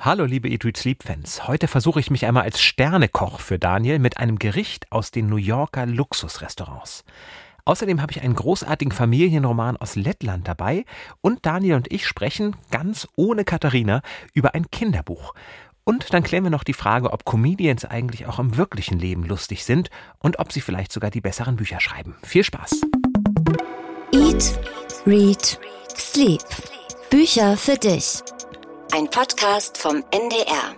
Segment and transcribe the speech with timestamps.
[0.00, 1.48] Hallo liebe Eat Read Sleep Fans.
[1.48, 5.38] Heute versuche ich mich einmal als Sternekoch für Daniel mit einem Gericht aus den New
[5.38, 7.02] Yorker Luxusrestaurants.
[7.64, 10.84] Außerdem habe ich einen großartigen Familienroman aus Lettland dabei
[11.20, 14.02] und Daniel und ich sprechen ganz ohne Katharina
[14.34, 15.34] über ein Kinderbuch.
[15.82, 19.64] Und dann klären wir noch die Frage, ob Comedians eigentlich auch im wirklichen Leben lustig
[19.64, 19.90] sind
[20.20, 22.14] und ob sie vielleicht sogar die besseren Bücher schreiben.
[22.22, 22.82] Viel Spaß.
[24.12, 24.60] Eat,
[25.04, 25.58] Read,
[25.96, 26.44] Sleep.
[27.10, 28.22] Bücher für dich.
[28.90, 30.74] Ein Podcast vom NDR.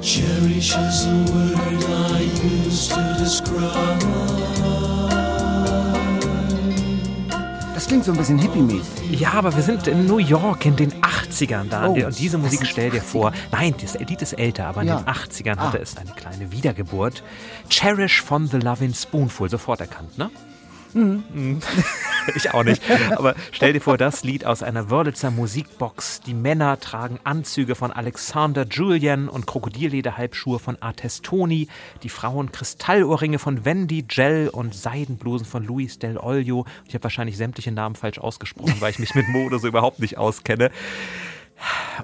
[0.00, 4.33] Cherish is a word I use to describe.
[7.94, 9.20] Klingt so ein bisschen hippie-mäßig.
[9.20, 12.04] Ja, aber wir sind in New York in den 80ern, Daniel.
[12.04, 13.04] Oh, und diese Musik stell dir 80er.
[13.04, 13.32] vor.
[13.52, 14.96] Nein, das Lied ist älter, aber in Ja.
[14.96, 15.82] den 80ern hatte Ah.
[15.82, 17.22] es eine kleine Wiedergeburt.
[17.70, 19.48] Cherish von The Lovin' Spoonful.
[19.48, 20.28] Sofort erkannt, ne?
[20.94, 21.60] Mhm.
[22.36, 22.82] Ich auch nicht.
[23.10, 26.20] Aber stell dir vor, das Lied aus einer Wörlitzer Musikbox.
[26.20, 31.68] Die Männer tragen Anzüge von Alexander Julian und Krokodillederhalbschuhe von Artes Toni.
[32.02, 36.64] Die Frauen Kristallohrringe von Wendy Gell und Seidenblusen von Luis Del Olio.
[36.88, 40.16] Ich habe wahrscheinlich sämtliche Namen falsch ausgesprochen, weil ich mich mit Mode so überhaupt nicht
[40.16, 40.70] auskenne.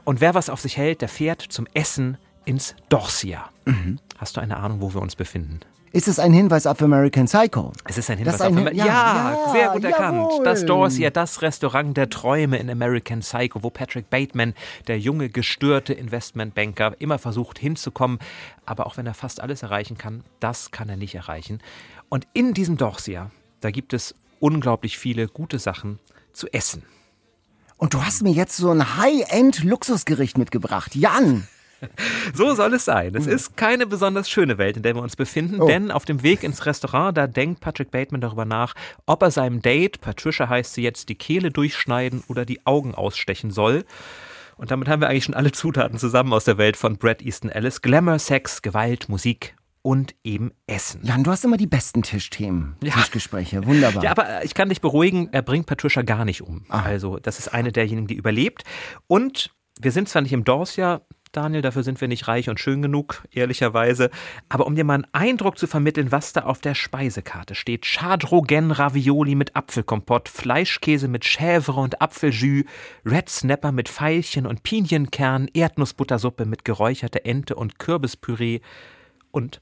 [0.04, 3.48] Und wer was auf sich hält, der fährt zum Essen ins Dorsia.
[3.64, 3.98] Mhm.
[4.18, 5.60] Hast du eine Ahnung, wo wir uns befinden?
[5.92, 7.72] Ist es ein Hinweis auf American Psycho?
[7.84, 10.18] Es ist ein Hinweis ein auf Hin- ja, ja, ja, sehr gut erkannt.
[10.18, 10.44] jawohl.
[10.44, 14.54] Das Dorsia, das Restaurant der Träume in American Psycho, wo Patrick Bateman,
[14.86, 18.20] der junge, gestörte Investmentbanker, immer versucht hinzukommen.
[18.66, 21.60] Aber auch wenn er fast alles erreichen kann, das kann er nicht erreichen.
[22.08, 25.98] Und in diesem Dorsia, da gibt es unglaublich viele gute Sachen
[26.32, 26.84] zu essen.
[27.78, 30.94] Und du hast mir jetzt so ein High-End-Luxusgericht mitgebracht.
[30.94, 31.48] Jan!
[32.34, 33.14] So soll es sein.
[33.14, 35.66] Es ist keine besonders schöne Welt, in der wir uns befinden, Oh.
[35.66, 38.74] denn auf dem Weg ins Restaurant, da denkt Patrick Bateman darüber nach,
[39.06, 43.50] ob er seinem Date, Patricia heißt sie jetzt, die Kehle durchschneiden oder die Augen ausstechen
[43.50, 43.84] soll.
[44.56, 47.50] Und damit haben wir eigentlich schon alle Zutaten zusammen aus der Welt von Brad Easton
[47.50, 47.80] Ellis.
[47.80, 51.00] Glamour, Sex, Gewalt, Musik und eben Essen.
[51.02, 52.92] Jan, du hast immer die besten Tischthemen, Ja.
[52.92, 53.64] Tischgespräche.
[53.64, 54.04] Wunderbar.
[54.04, 56.66] Ja, aber ich kann dich beruhigen, er bringt Patricia gar nicht um.
[56.68, 58.64] Also, das ist eine derjenigen, die überlebt.
[59.06, 59.50] Und
[59.80, 61.00] wir sind zwar nicht im Dorsia,
[61.32, 64.10] Daniel, dafür sind wir nicht reich und schön genug, ehrlicherweise.
[64.48, 68.72] Aber um dir mal einen Eindruck zu vermitteln, was da auf der Speisekarte steht: Chardrogen
[68.72, 72.64] Ravioli mit Apfelkompott, Fleischkäse mit Chèvre und Apfeljus,
[73.04, 78.60] Red Snapper mit Veilchen und Pinienkern, Erdnussbuttersuppe mit geräucherter Ente und Kürbispüree
[79.30, 79.60] und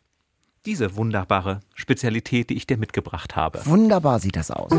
[0.65, 3.65] diese wunderbare Spezialität, die ich dir mitgebracht habe.
[3.67, 4.71] Wunderbar sieht das aus.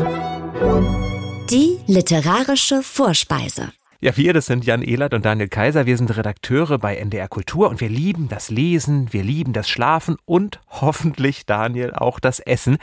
[1.50, 3.72] Die literarische Vorspeise.
[4.02, 5.84] Ja, wir, das sind Jan Ehlert und Daniel Kaiser.
[5.84, 10.16] Wir sind Redakteure bei NDR Kultur und wir lieben das Lesen, wir lieben das Schlafen
[10.24, 12.78] und hoffentlich, Daniel, auch das Essen.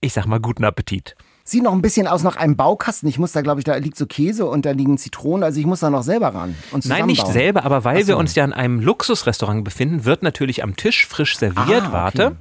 [0.00, 1.16] Ich sag mal guten Appetit.
[1.46, 3.06] Sieht noch ein bisschen aus nach einem Baukasten.
[3.06, 5.42] Ich muss da, glaube ich, da liegt so Käse und da liegen Zitronen.
[5.44, 6.54] Also ich muss da noch selber ran.
[6.72, 8.08] Und Nein, nicht selber, aber weil so.
[8.08, 11.82] wir uns ja in einem Luxusrestaurant befinden, wird natürlich am Tisch frisch serviert.
[11.82, 11.92] Ah, okay.
[11.92, 12.36] Warte.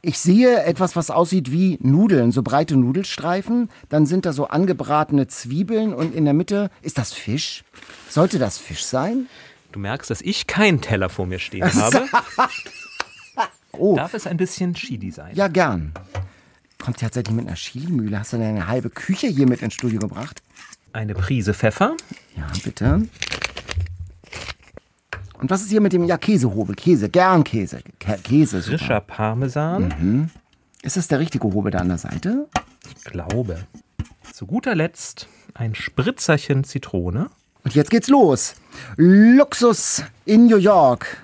[0.00, 3.68] Ich sehe etwas, was aussieht wie Nudeln, so breite Nudelstreifen.
[3.88, 7.64] Dann sind da so angebratene Zwiebeln und in der Mitte ist das Fisch.
[8.08, 9.26] Sollte das Fisch sein?
[9.72, 12.06] Du merkst, dass ich keinen Teller vor mir stehen habe.
[13.72, 15.32] Oh, Darf es ein bisschen Chili sein?
[15.34, 15.92] ja gern.
[16.86, 18.16] Kommt tatsächlich mit einer Chilimühle.
[18.16, 20.40] Hast du denn eine halbe Küche hier mit ins Studio gebracht?
[20.92, 21.96] Eine Prise Pfeffer.
[22.36, 23.08] Ja, bitte.
[25.40, 26.76] Und was ist hier mit dem, ja, Käsehobel?
[26.76, 27.80] Käse, gern Käse.
[27.98, 28.78] Kä Käse, super.
[28.78, 30.30] Frischer Parmesan.
[30.82, 32.46] Ist das der richtige Hobel da an der Seite?
[32.96, 33.66] Ich glaube.
[34.32, 37.30] Zu guter Letzt ein Spritzerchen Zitrone.
[37.64, 38.54] Und jetzt geht's los.
[38.94, 41.20] Luxus in New York.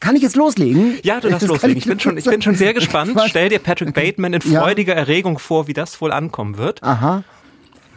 [0.00, 0.98] Kann ich jetzt loslegen?
[1.02, 1.76] Ja, du darfst Das loslegen.
[1.78, 3.18] Ich bin schon, ich bin schon sehr gespannt.
[3.26, 4.60] Stell dir Patrick Bateman in Ja.
[4.62, 6.82] freudiger Erregung vor, wie das wohl ankommen wird.
[6.82, 7.24] Aha.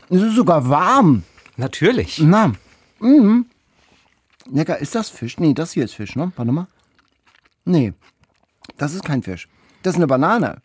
[0.09, 1.23] Es ist sogar warm.
[1.57, 2.19] Natürlich.
[2.19, 2.53] Na.
[3.00, 3.45] Mhm.
[4.51, 4.79] Lecker.
[4.79, 5.38] Ist das Fisch?
[5.39, 6.31] Nee, das hier ist Fisch, ne?
[6.35, 6.67] Warte mal.
[7.66, 7.94] Nee.
[8.78, 9.47] Das ist kein Fisch.
[9.83, 10.62] Das ist eine Banane.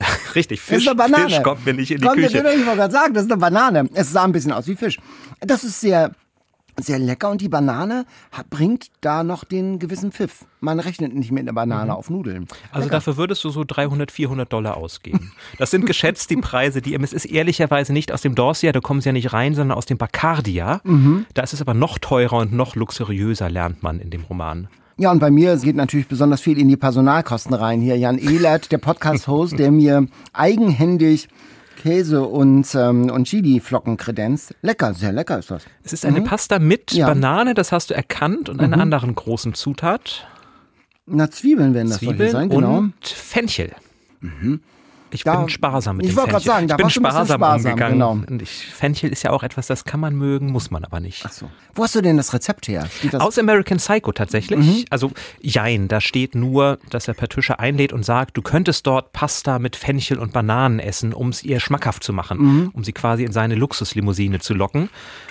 [0.34, 1.28] Richtig, Das Fisch, ist eine Banane.
[1.30, 2.38] Fisch kommt mir nicht in die Kommt Küche.
[2.38, 3.88] Ich wollte gerade sagen, das ist eine Banane.
[3.94, 4.98] Es sah ein bisschen aus wie Fisch.
[5.40, 6.12] Das ist sehr,
[6.80, 8.06] sehr lecker und die Banane
[8.50, 10.44] bringt da noch den gewissen Pfiff.
[10.60, 12.46] Man rechnet nicht mit einer Banane auf Nudeln.
[12.72, 15.32] Also dafür würdest du so 300, 400 Dollar ausgeben.
[15.58, 19.00] Das sind geschätzt die Preise, die es ist ehrlicherweise nicht aus dem Dorsia, da kommen
[19.00, 20.80] sie ja nicht rein, sondern aus dem Bacardia.
[20.84, 21.26] Mhm.
[21.34, 24.68] Da ist es aber noch teurer und noch luxuriöser, lernt man in dem Roman.
[24.96, 27.80] Ja, und bei mir geht natürlich besonders viel in die Personalkosten rein.
[27.80, 31.28] Hier Jan Ehlert, der Podcast-Host, der mir eigenhändig
[31.84, 34.54] Käse und, ähm, und Chili-Flocken kredenzt.
[34.62, 35.64] Lecker, sehr lecker ist das.
[35.82, 36.98] Es ist eine Pasta mit Mhm.
[36.98, 37.14] Ja.
[37.14, 37.20] Mhm.
[37.20, 40.26] Banane, das hast du erkannt, und einer anderen großen Zutat.
[41.04, 42.78] Na, Zwiebeln werden das Zwiebeln sein, genau.
[42.78, 43.72] und Fenchel.
[45.14, 46.46] Ich Da- bin sparsam mit ich dem wollte Fenchel.
[46.48, 47.92] grad sagen, da ich bin sparsam, sparsam, umgegangen.
[47.94, 48.10] genau.
[48.28, 51.22] Und ich, Fenchel ist ja auch etwas, das kann man mögen, muss man aber nicht.
[51.26, 51.50] Ach so.
[51.74, 52.88] Wo hast du denn das Rezept her?
[53.10, 54.84] Das Aus American Psycho tatsächlich.
[54.90, 59.58] Also jein, da steht nur, dass er Patricia einlädt und sagt, du könntest dort Pasta
[59.58, 63.32] mit Fenchel und Bananen essen, um es ihr schmackhaft zu machen, um sie quasi in
[63.32, 64.88] seine Luxuslimousine zu locken.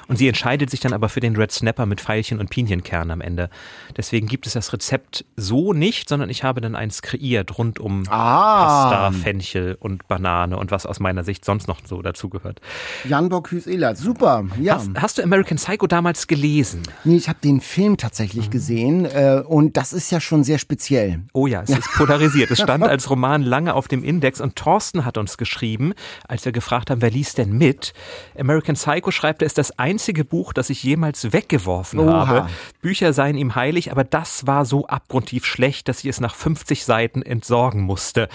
[0.07, 3.21] Und sie entscheidet sich dann aber für den Red Snapper mit Veilchen und Pinienkernen am
[3.21, 3.49] Ende.
[3.95, 8.03] Deswegen gibt es das Rezept so nicht, sondern ich habe dann eins kreiert rund um
[8.09, 8.89] Ah.
[8.89, 12.59] Pasta, Fenchel und Banane und was aus meiner Sicht sonst noch so dazugehört.
[13.07, 13.97] Jan Bocuse Ehlert.
[13.97, 14.45] Super.
[14.59, 14.75] Ja.
[14.75, 16.81] Hast, hast du American Psycho damals gelesen?
[17.03, 21.21] Nee, ich habe den Film tatsächlich gesehen äh, und das ist ja schon sehr speziell.
[21.33, 22.51] Oh ja, es ist polarisiert.
[22.51, 25.93] Es stand als Roman lange auf dem Index und Thorsten hat uns geschrieben,
[26.27, 27.93] als wir gefragt haben, wer liest denn mit?
[28.37, 32.27] American Psycho schreibt, er ist das einzige Buch, das ich jemals weggeworfen Oha.
[32.27, 32.49] habe.
[32.81, 36.83] Bücher seien ihm heilig, aber das war so abgrundtief schlecht, dass ich es nach 50
[36.83, 38.27] Seiten entsorgen musste.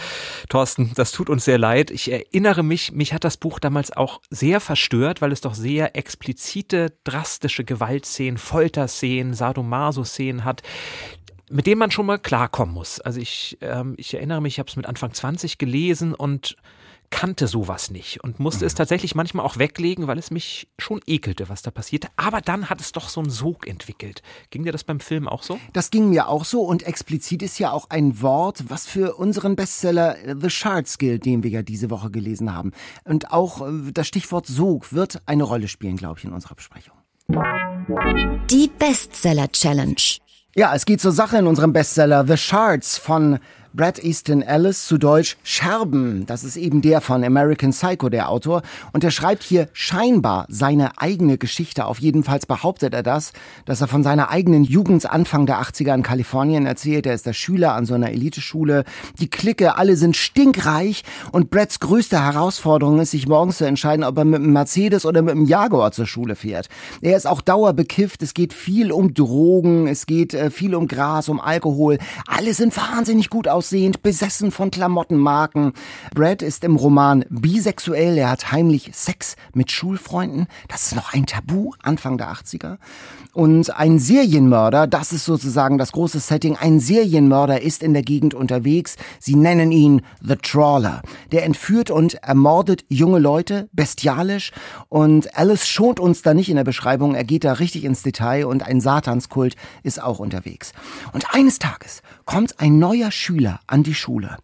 [0.48, 1.90] Thorsten, das tut uns sehr leid.
[1.90, 5.96] Ich erinnere mich, mich hat das Buch damals auch sehr verstört, weil es doch sehr
[5.96, 10.62] explizite, drastische Gewaltszenen, Folterszenen, Sadomaso-Szenen hat,
[11.50, 13.00] mit denen man schon mal klarkommen muss.
[13.00, 16.56] Also ich, ähm, ich erinnere mich, ich habe es mit Anfang 20 gelesen und
[17.10, 21.48] kannte sowas nicht und musste es tatsächlich manchmal auch weglegen, weil es mich schon ekelte,
[21.48, 22.08] was da passierte.
[22.16, 24.22] Aber dann hat es doch so einen Sog entwickelt.
[24.50, 25.58] Ging dir das beim Film auch so?
[25.72, 29.56] Das ging mir auch so und explizit ist ja auch ein Wort, was für unseren
[29.56, 32.72] Bestseller äh, The Shards gilt, den wir ja diese Woche gelesen haben.
[33.04, 36.94] Und auch äh, das Stichwort Sog wird eine Rolle spielen, glaube ich, in unserer Besprechung.
[38.50, 40.18] Die Bestseller Challenge.
[40.54, 43.38] Ja, es geht zur Sache in unserem Bestseller The Shards von
[43.74, 46.24] Brad Easton Ellis, zu Deutsch Scherben.
[46.26, 48.62] Das ist eben der von American Psycho, der Autor.
[48.92, 51.98] Und er schreibt hier scheinbar seine eigene Geschichte auf.
[51.98, 53.32] Jedenfalls behauptet er das,
[53.66, 57.06] dass er von seiner eigenen Jugend Anfang der 80er in Kalifornien erzählt.
[57.06, 58.84] Er ist der Schüler an so einer Eliteschule.
[59.20, 61.04] Die Clique, alle sind stinkreich.
[61.32, 65.20] Und Brads größte Herausforderung ist, sich morgens zu entscheiden, ob er mit einem Mercedes oder
[65.20, 66.68] mit einem Jaguar zur Schule fährt.
[67.02, 68.22] Er ist auch dauerbekifft.
[68.22, 69.86] Es geht viel um Drogen.
[69.86, 71.98] Es geht äh, viel um Gras, um Alkohol.
[72.26, 75.72] Alle sind wahnsinnig gut aussehend, besessen von Klamottenmarken.
[76.14, 78.16] Brad ist im Roman bisexuell.
[78.16, 80.46] Er hat heimlich Sex mit Schulfreunden.
[80.68, 82.76] Das ist noch ein Tabu Anfang der 80er.
[83.32, 88.32] Und ein Serienmörder, das ist sozusagen das große Setting, ein Serienmörder ist in der Gegend
[88.32, 88.96] unterwegs.
[89.18, 91.02] Sie nennen ihn The Trawler.
[91.32, 94.52] Der entführt und ermordet junge Leute, bestialisch.
[94.88, 97.16] Und Alice schont uns da nicht in der Beschreibung.
[97.16, 100.72] Er geht da richtig ins Detail und ein Satanskult ist auch unterwegs.
[101.12, 104.36] Und eines Tages kommt ein neuer Schüler an die Schule.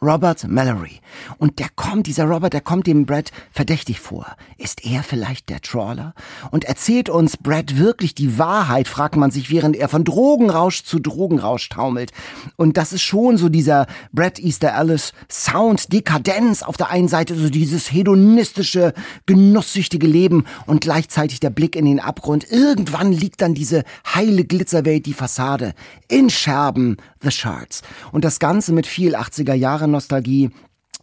[0.00, 1.00] Robert Mallory.
[1.38, 4.26] Und der kommt, dieser Robert, der kommt dem Brad verdächtig vor.
[4.56, 6.14] Ist er vielleicht der Trawler?
[6.50, 11.00] Und erzählt uns Brad wirklich die Wahrheit, fragt man sich, während er von Drogenrausch zu
[11.00, 12.12] Drogenrausch taumelt.
[12.56, 17.34] Und das ist schon so dieser Brad Easter Ellis Sound, Dekadenz auf der einen Seite,
[17.34, 18.94] so dieses hedonistische,
[19.26, 22.50] genusssüchtige Leben und gleichzeitig der Blick in den Abgrund.
[22.50, 23.84] Irgendwann liegt dann diese
[24.14, 25.74] heile Glitzerwelt, die Fassade,
[26.08, 27.82] in Scherben, The Shards.
[28.12, 30.50] Und das Ganze mit viel 80er Jahre Nostalgie.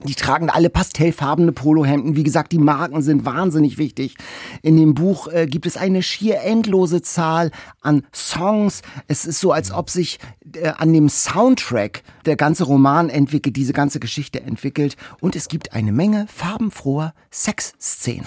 [0.03, 2.17] Die tragen alle pastellfarbene Polohemden.
[2.17, 4.15] Wie gesagt, die Marken sind wahnsinnig wichtig.
[4.61, 7.49] In dem Buch äh, gibt es eine schier endlose Zahl
[7.81, 8.81] an Songs.
[9.07, 10.19] Es ist so, als ob sich
[10.53, 14.97] äh, an dem Soundtrack der ganze Roman entwickelt, diese ganze Geschichte entwickelt.
[15.21, 18.25] Und es gibt eine Menge farbenfroher Sexszenen.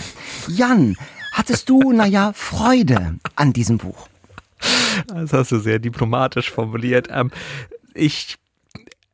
[0.48, 0.96] Jan,
[1.34, 4.08] hattest du, naja, Freude an diesem Buch?
[5.06, 7.08] Das hast du sehr diplomatisch formuliert.
[7.10, 7.30] Ähm,
[7.92, 8.38] ich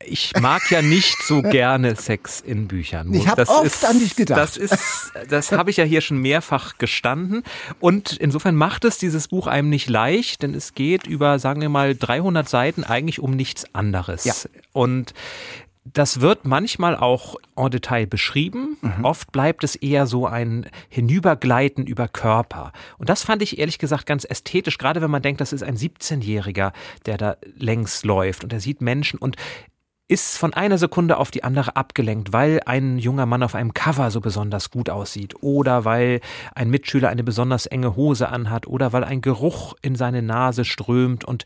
[0.02, 3.12] ich mag ja nicht so gerne Sex in Büchern.
[3.14, 4.38] Ich hab Das oft ist, an dich gedacht.
[4.38, 7.42] Das ist, das habe ich ja hier schon mehrfach gestanden.
[7.80, 11.68] Und insofern macht es dieses Buch einem nicht leicht, denn es geht über, sagen wir
[11.68, 14.24] mal, 300 Seiten eigentlich um nichts anderes.
[14.24, 14.34] Ja.
[14.72, 15.14] Und
[15.84, 18.78] das wird manchmal auch en Detail beschrieben.
[19.02, 22.72] Oft bleibt es eher so ein Hinübergleiten über Körper.
[22.96, 25.76] Und das fand ich ehrlich gesagt ganz ästhetisch, gerade wenn man denkt, das ist ein
[25.76, 26.72] 17-Jähriger,
[27.04, 29.36] der da längs läuft und er sieht Menschen und
[30.06, 34.10] ist von einer Sekunde auf die andere abgelenkt, weil ein junger Mann auf einem Cover
[34.10, 36.20] so besonders gut aussieht oder weil
[36.54, 41.24] ein Mitschüler eine besonders enge Hose anhat oder weil ein Geruch in seine Nase strömt.
[41.24, 41.44] Und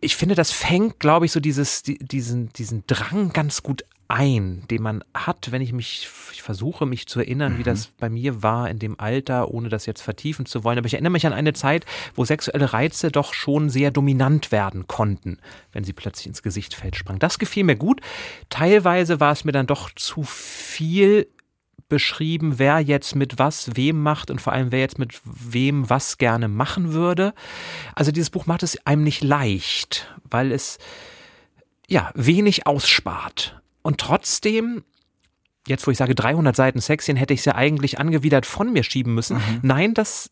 [0.00, 4.64] ich finde, das fängt, glaube ich, so dieses, die- diesen, diesen Drang ganz gut ein,
[4.70, 8.42] den man hat, wenn ich mich, ich versuche mich zu erinnern, wie das bei mir
[8.42, 10.78] war in dem Alter, ohne das jetzt vertiefen zu wollen.
[10.78, 11.84] Aber ich erinnere mich an eine Zeit,
[12.14, 15.38] wo sexuelle Reize doch schon sehr dominant werden konnten,
[15.72, 17.18] wenn sie plötzlich ins Gesichtfeld sprang.
[17.18, 18.00] Das gefiel mir gut.
[18.48, 21.28] Teilweise war es mir dann doch zu viel
[21.90, 26.18] beschrieben, wer jetzt mit was wem macht und vor allem wer jetzt mit wem was
[26.18, 27.34] gerne machen würde.
[27.94, 30.78] Also dieses Buch macht es einem nicht leicht, weil es
[31.88, 34.84] ja wenig ausspart und trotzdem
[35.68, 38.82] jetzt wo ich sage 300 Seiten Sexien, hätte ich es ja eigentlich angewidert von mir
[38.82, 39.36] schieben müssen.
[39.36, 39.60] Mhm.
[39.62, 40.30] Nein, das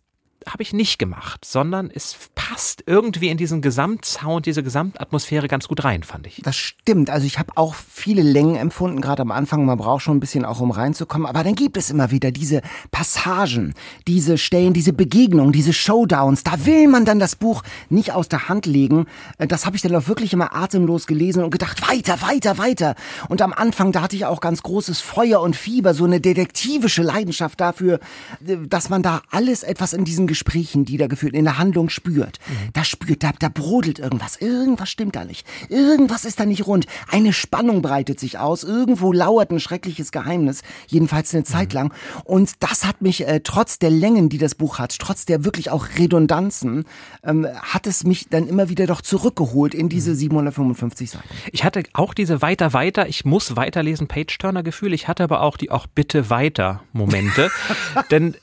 [0.52, 5.84] habe ich nicht gemacht, sondern es passt irgendwie in diesen Gesamtsound, diese Gesamtatmosphäre ganz gut
[5.84, 6.40] rein, fand ich.
[6.44, 7.10] Das stimmt.
[7.10, 9.64] Also ich habe auch viele Längen empfunden, gerade am Anfang.
[9.64, 11.26] Man braucht schon ein bisschen auch, um reinzukommen.
[11.26, 13.74] Aber dann gibt es immer wieder diese Passagen,
[14.06, 16.44] diese Stellen, diese Begegnungen, diese Showdowns.
[16.44, 19.06] Da will man dann das Buch nicht aus der Hand legen.
[19.38, 22.94] Äh, das habe ich dann auch wirklich immer atemlos gelesen und gedacht, weiter, weiter, weiter.
[23.28, 27.02] Und am Anfang, da hatte ich auch ganz großes Feuer und Fieber, so eine detektivische
[27.02, 28.00] Leidenschaft dafür,
[28.46, 31.88] äh, dass man da alles etwas in diesen Gesprächen, die da geführt, in der Handlung
[31.88, 32.38] spürt.
[32.47, 32.69] Mhm.
[32.75, 34.37] Da spürt, da, da brodelt irgendwas.
[34.37, 35.47] Irgendwas stimmt da nicht.
[35.71, 36.87] Irgendwas ist da nicht rund.
[37.11, 38.62] Eine Spannung breitet sich aus.
[38.62, 40.61] Irgendwo lauert ein schreckliches Geheimnis.
[40.88, 41.75] Jedenfalls eine Zeit mhm.
[41.75, 41.95] lang.
[42.25, 45.71] Und das hat mich, äh, trotz der Längen, die das Buch hat, trotz der wirklich
[45.71, 46.85] auch Redundanzen,
[47.25, 51.16] ähm, hat es mich dann immer wieder doch zurückgeholt in diese 755 mhm.
[51.16, 51.28] Seiten.
[51.50, 54.93] Ich hatte auch diese weiter, weiter, ich muss weiterlesen Page-Turner-Gefühl.
[54.93, 57.50] Ich hatte aber auch die auch bitte weiter Momente.
[58.11, 58.37] Denn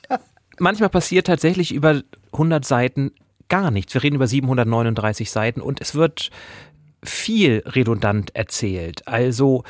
[0.58, 3.12] manchmal passiert tatsächlich über 100 Seiten
[3.48, 3.94] gar nichts.
[3.94, 6.30] Wir reden über 739 Seiten und es wird
[7.02, 9.06] viel redundant erzählt.
[9.06, 9.64] Also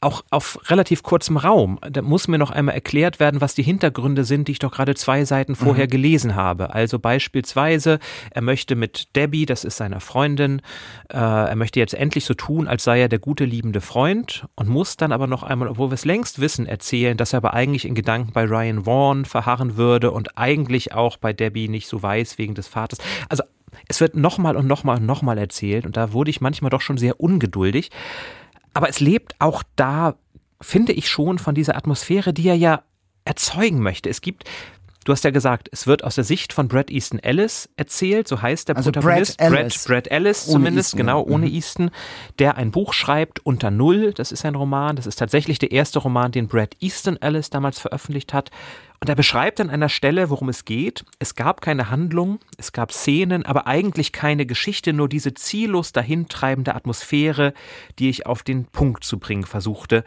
[0.00, 1.78] auch auf relativ kurzem Raum.
[1.80, 4.94] Da muss mir noch einmal erklärt werden, was die Hintergründe sind, die ich doch gerade
[4.94, 5.90] zwei Seiten vorher mhm.
[5.90, 6.72] gelesen habe.
[6.72, 7.98] Also beispielsweise,
[8.30, 10.62] er möchte mit Debbie, das ist seiner Freundin,
[11.08, 14.68] äh, er möchte jetzt endlich so tun, als sei er der gute, liebende Freund und
[14.68, 17.84] muss dann aber noch einmal, obwohl wir es längst wissen, erzählen, dass er aber eigentlich
[17.84, 22.38] in Gedanken bei Ryan Vaughn verharren würde und eigentlich auch bei Debbie nicht so weiß
[22.38, 22.98] wegen des Vaters.
[23.28, 23.42] Also
[23.88, 26.98] es wird nochmal und nochmal und nochmal erzählt und da wurde ich manchmal doch schon
[26.98, 27.90] sehr ungeduldig.
[28.74, 30.16] Aber es lebt auch da,
[30.60, 32.82] finde ich schon, von dieser Atmosphäre, die er ja
[33.24, 34.08] erzeugen möchte.
[34.08, 34.44] Es gibt
[35.08, 38.42] Du hast ja gesagt, es wird aus der Sicht von Brad Easton Ellis erzählt, so
[38.42, 39.38] heißt der also Protagonist.
[39.38, 41.54] Brad Ellis, Brad, Brad Ellis zumindest, Easton, genau, ohne mhm.
[41.54, 41.90] Easton,
[42.38, 45.98] der ein Buch schreibt, Unter Null, das ist ein Roman, das ist tatsächlich der erste
[46.00, 48.50] Roman, den Brad Easton Ellis damals veröffentlicht hat.
[49.00, 51.04] Und er beschreibt an einer Stelle, worum es geht.
[51.20, 56.74] Es gab keine Handlung, es gab Szenen, aber eigentlich keine Geschichte, nur diese ziellos dahintreibende
[56.74, 57.54] Atmosphäre,
[58.00, 60.04] die ich auf den Punkt zu bringen versuchte.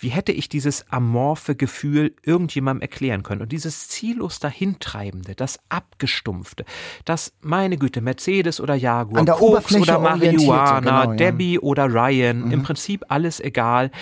[0.00, 3.42] Wie hätte ich dieses amorphe Gefühl irgendjemandem erklären können?
[3.42, 6.64] Und dieses ziellos dahintreibende, das abgestumpfte,
[7.04, 11.14] das, meine Güte, Mercedes oder Jaguar, An der Koks oder Marihuana, genau, ja.
[11.14, 12.50] Debbie oder Ryan, mhm.
[12.50, 13.92] im Prinzip alles egal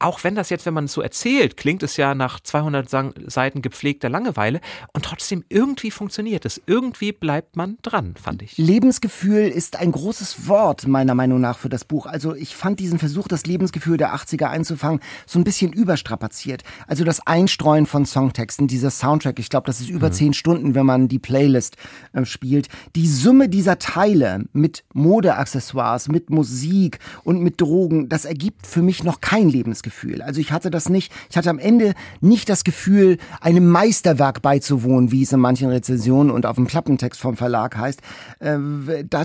[0.00, 2.88] auch wenn das jetzt, wenn man es so erzählt, klingt es ja nach 200
[3.26, 4.60] Seiten gepflegter Langeweile
[4.92, 6.60] und trotzdem irgendwie funktioniert es.
[6.66, 8.56] Irgendwie bleibt man dran, fand ich.
[8.58, 12.06] Lebensgefühl ist ein großes Wort meiner Meinung nach für das Buch.
[12.06, 16.62] Also ich fand diesen Versuch, das Lebensgefühl der 80er einzufangen, so ein bisschen überstrapaziert.
[16.86, 20.12] Also das Einstreuen von Songtexten, dieser Soundtrack, ich glaube, das ist über mhm.
[20.12, 21.76] zehn Stunden, wenn man die Playlist
[22.12, 22.68] äh, spielt.
[22.94, 29.02] Die Summe dieser Teile mit Modeaccessoires, mit Musik und mit Drogen, das ergibt für mich
[29.02, 29.87] noch kein Lebensgefühl.
[29.88, 30.20] Gefühl.
[30.20, 35.10] Also ich hatte das nicht, ich hatte am Ende nicht das Gefühl, einem Meisterwerk beizuwohnen,
[35.12, 38.02] wie es in manchen Rezensionen und auf dem Klappentext vom Verlag heißt.
[38.40, 38.58] Äh,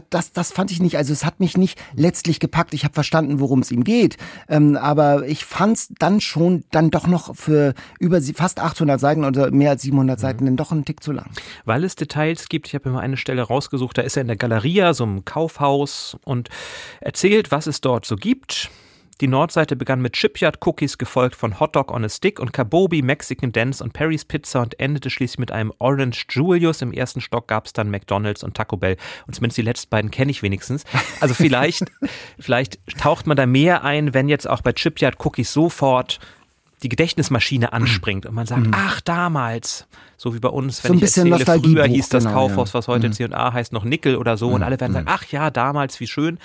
[0.10, 2.74] das, das fand ich nicht, also es hat mich nicht letztlich gepackt.
[2.74, 4.16] Ich habe verstanden, worum es ihm geht,
[4.48, 9.26] ähm, aber ich fand es dann schon dann doch noch für über fast 800 Seiten
[9.26, 10.48] oder mehr als 700 Seiten mhm.
[10.48, 11.30] dann doch einen Tick zu lang.
[11.66, 14.38] Weil es Details gibt, ich habe mal eine Stelle rausgesucht, da ist er in der
[14.38, 16.48] Galeria, so einem Kaufhaus und
[17.02, 18.72] erzählt, was es dort so gibt.
[19.22, 23.02] Die Nordseite begann mit Shipyard Cookies, gefolgt von Hot Dog on a Stick und Kabobi,
[23.02, 26.82] Mexican Dance und Perry's Pizza und endete schließlich mit einem Orange Julius.
[26.82, 28.98] Im ersten Stock gab es dann McDonalds und Taco Bell.
[29.28, 30.84] Und zumindest die letzten beiden kenne ich wenigstens.
[31.20, 31.86] Also vielleicht,
[32.40, 36.20] vielleicht taucht man da mehr ein, wenn jetzt auch bei Shipyard Cookies sofort
[36.82, 38.74] die Gedächtnismaschine anspringt und man sagt, mhm.
[38.76, 42.26] ach damals, so wie bei uns, wenn so ein ich bisschen erzähle, früher hieß das
[42.26, 43.14] genau, Kaufhaus, was heute mhm.
[43.14, 44.56] C&A heißt, noch Nickel oder so mhm.
[44.56, 46.40] und alle werden sagen, ach ja, damals, wie schön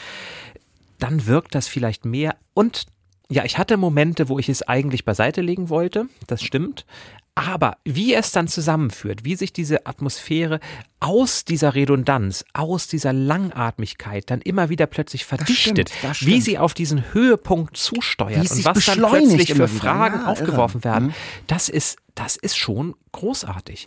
[0.98, 2.36] dann wirkt das vielleicht mehr.
[2.54, 2.86] Und
[3.30, 6.86] ja, ich hatte Momente, wo ich es eigentlich beiseite legen wollte, das stimmt.
[7.34, 10.58] Aber wie es dann zusammenführt, wie sich diese Atmosphäre
[10.98, 16.40] aus dieser Redundanz, aus dieser Langatmigkeit dann immer wieder plötzlich verdichtet, das stimmt, das wie
[16.40, 20.94] sie auf diesen Höhepunkt zusteuert und was dann plötzlich für Fragen ja, aufgeworfen irre.
[20.94, 21.14] werden, mhm.
[21.46, 23.86] das ist, das ist schon großartig.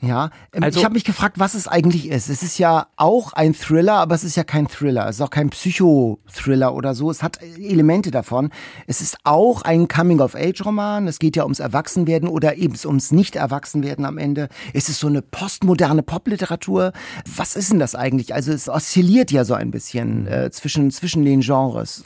[0.00, 2.28] Ja, ähm, also, ich habe mich gefragt, was es eigentlich ist.
[2.28, 5.08] Es ist ja auch ein Thriller, aber es ist ja kein Thriller.
[5.08, 7.10] Es ist auch kein Psychothriller oder so.
[7.10, 8.50] Es hat Elemente davon.
[8.86, 11.06] Es ist auch ein Coming-of-Age-Roman.
[11.06, 14.48] Es geht ja ums Erwachsenwerden oder eben ums Nicht-Erwachsenwerden am Ende.
[14.72, 16.92] Es ist so eine postmoderne Popliteratur.
[17.36, 18.34] Was ist denn das eigentlich?
[18.34, 22.02] Also es oszilliert ja so ein bisschen äh, zwischen, zwischen den Genres.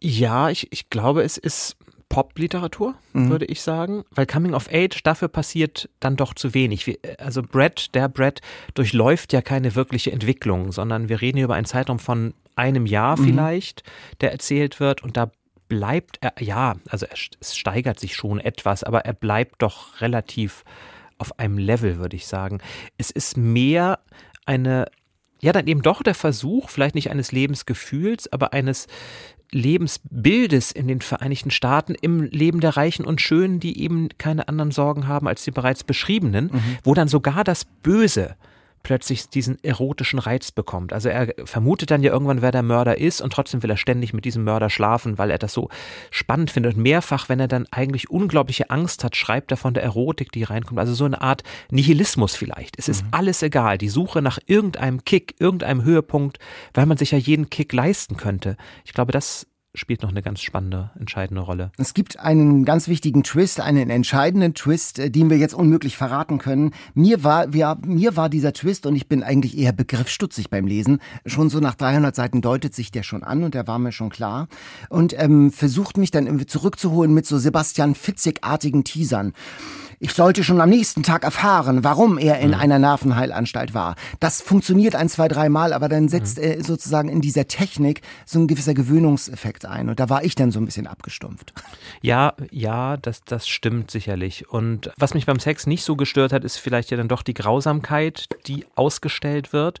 [0.00, 1.76] Ja, ich, ich glaube, es ist
[2.12, 3.30] Pop-Literatur, mhm.
[3.30, 6.98] würde ich sagen, weil Coming of Age, dafür passiert dann doch zu wenig.
[7.18, 8.42] Also Brad, der Brad,
[8.74, 13.18] durchläuft ja keine wirkliche Entwicklung, sondern wir reden hier über einen Zeitraum von einem Jahr
[13.18, 13.24] mhm.
[13.24, 13.82] vielleicht,
[14.20, 15.30] der erzählt wird und da
[15.68, 20.64] bleibt er, ja, also er, es steigert sich schon etwas, aber er bleibt doch relativ
[21.16, 22.58] auf einem Level, würde ich sagen.
[22.98, 24.00] Es ist mehr
[24.44, 24.84] eine,
[25.40, 28.86] ja, dann eben doch der Versuch, vielleicht nicht eines Lebensgefühls, aber eines
[29.52, 34.70] Lebensbildes in den Vereinigten Staaten im Leben der Reichen und Schönen, die eben keine anderen
[34.70, 36.78] Sorgen haben als die bereits beschriebenen, mhm.
[36.82, 38.36] wo dann sogar das Böse
[38.82, 40.92] plötzlich diesen erotischen Reiz bekommt.
[40.92, 44.12] Also er vermutet dann ja irgendwann, wer der Mörder ist und trotzdem will er ständig
[44.12, 45.68] mit diesem Mörder schlafen, weil er das so
[46.10, 46.76] spannend findet.
[46.76, 50.42] Und mehrfach, wenn er dann eigentlich unglaubliche Angst hat, schreibt er von der Erotik, die
[50.42, 50.80] reinkommt.
[50.80, 52.78] Also so eine Art Nihilismus vielleicht.
[52.78, 53.08] Es ist mhm.
[53.12, 53.78] alles egal.
[53.78, 56.38] Die Suche nach irgendeinem Kick, irgendeinem Höhepunkt,
[56.74, 58.56] weil man sich ja jeden Kick leisten könnte.
[58.84, 61.72] Ich glaube, das spielt noch eine ganz spannende, entscheidende Rolle.
[61.78, 66.38] Es gibt einen ganz wichtigen Twist, einen entscheidenden Twist, äh, den wir jetzt unmöglich verraten
[66.38, 66.74] können.
[66.94, 71.00] Mir war, wir, mir war dieser Twist, und ich bin eigentlich eher begriffsstutzig beim Lesen,
[71.24, 74.10] schon so nach 300 Seiten deutet sich der schon an und der war mir schon
[74.10, 74.48] klar.
[74.90, 79.32] Und ähm, versucht mich dann irgendwie zurückzuholen mit so Sebastian Fitzig-artigen Teasern.
[80.04, 82.54] Ich sollte schon am nächsten Tag erfahren, warum er in mhm.
[82.56, 83.94] einer Nervenheilanstalt war.
[84.18, 86.42] Das funktioniert ein, zwei, dreimal, aber dann setzt mhm.
[86.42, 89.88] er sozusagen in dieser Technik so ein gewisser Gewöhnungseffekt ein.
[89.88, 91.54] Und da war ich dann so ein bisschen abgestumpft.
[92.00, 94.48] Ja, ja, das, das stimmt sicherlich.
[94.48, 97.34] Und was mich beim Sex nicht so gestört hat, ist vielleicht ja dann doch die
[97.34, 99.78] Grausamkeit, die ausgestellt wird.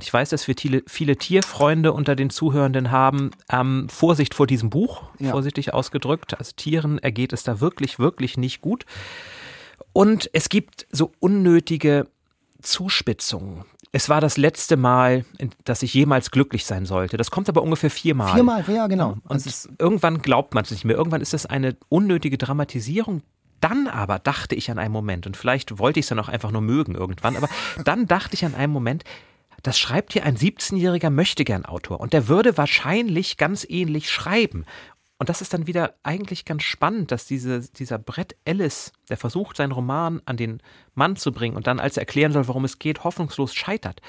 [0.00, 3.32] Ich weiß, dass wir viele, viele Tierfreunde unter den Zuhörenden haben.
[3.50, 5.32] Ähm, Vorsicht vor diesem Buch, ja.
[5.32, 6.38] vorsichtig ausgedrückt.
[6.38, 8.84] Also Tieren ergeht es da wirklich, wirklich nicht gut.
[9.92, 12.06] Und es gibt so unnötige
[12.62, 13.64] Zuspitzungen.
[13.90, 15.24] Es war das letzte Mal,
[15.64, 17.16] dass ich jemals glücklich sein sollte.
[17.16, 18.34] Das kommt aber ungefähr viermal.
[18.34, 19.16] Viermal, ja, genau.
[19.26, 20.96] Und irgendwann glaubt man es nicht mehr.
[20.96, 23.22] Irgendwann ist das eine unnötige Dramatisierung.
[23.60, 26.50] Dann aber dachte ich an einen Moment, und vielleicht wollte ich es dann auch einfach
[26.50, 27.48] nur mögen irgendwann, aber
[27.84, 29.04] dann dachte ich an einen Moment,
[29.62, 34.64] das schreibt hier ein 17-jähriger Möchtegern-Autor und der würde wahrscheinlich ganz ähnlich schreiben.
[35.18, 39.56] Und das ist dann wieder eigentlich ganz spannend, dass diese, dieser Brett Ellis, der versucht,
[39.56, 40.62] seinen Roman an den
[40.94, 44.00] Mann zu bringen und dann, als er erklären soll, worum es geht, hoffnungslos scheitert,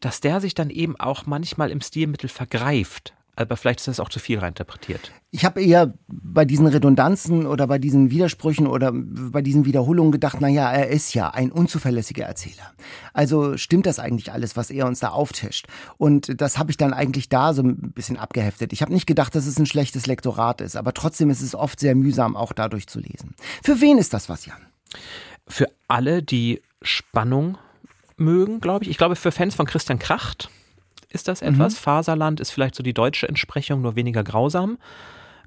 [0.00, 4.10] dass der sich dann eben auch manchmal im Stilmittel vergreift aber vielleicht ist das auch
[4.10, 5.10] zu viel reinterpretiert.
[5.30, 10.36] Ich habe eher bei diesen Redundanzen oder bei diesen Widersprüchen oder bei diesen Wiederholungen gedacht,
[10.40, 12.72] na ja, er ist ja ein unzuverlässiger Erzähler.
[13.14, 15.66] Also stimmt das eigentlich alles, was er uns da auftischt?
[15.96, 18.74] Und das habe ich dann eigentlich da so ein bisschen abgeheftet.
[18.74, 21.80] Ich habe nicht gedacht, dass es ein schlechtes Lektorat ist, aber trotzdem ist es oft
[21.80, 23.34] sehr mühsam, auch dadurch zu lesen.
[23.64, 24.66] Für wen ist das was, Jan?
[25.46, 27.56] Für alle, die Spannung
[28.18, 28.90] mögen, glaube ich.
[28.90, 30.50] Ich glaube, für Fans von Christian Kracht
[31.12, 31.74] ist das etwas.
[31.74, 31.78] Mhm.
[31.78, 34.78] Faserland ist vielleicht so die deutsche Entsprechung, nur weniger grausam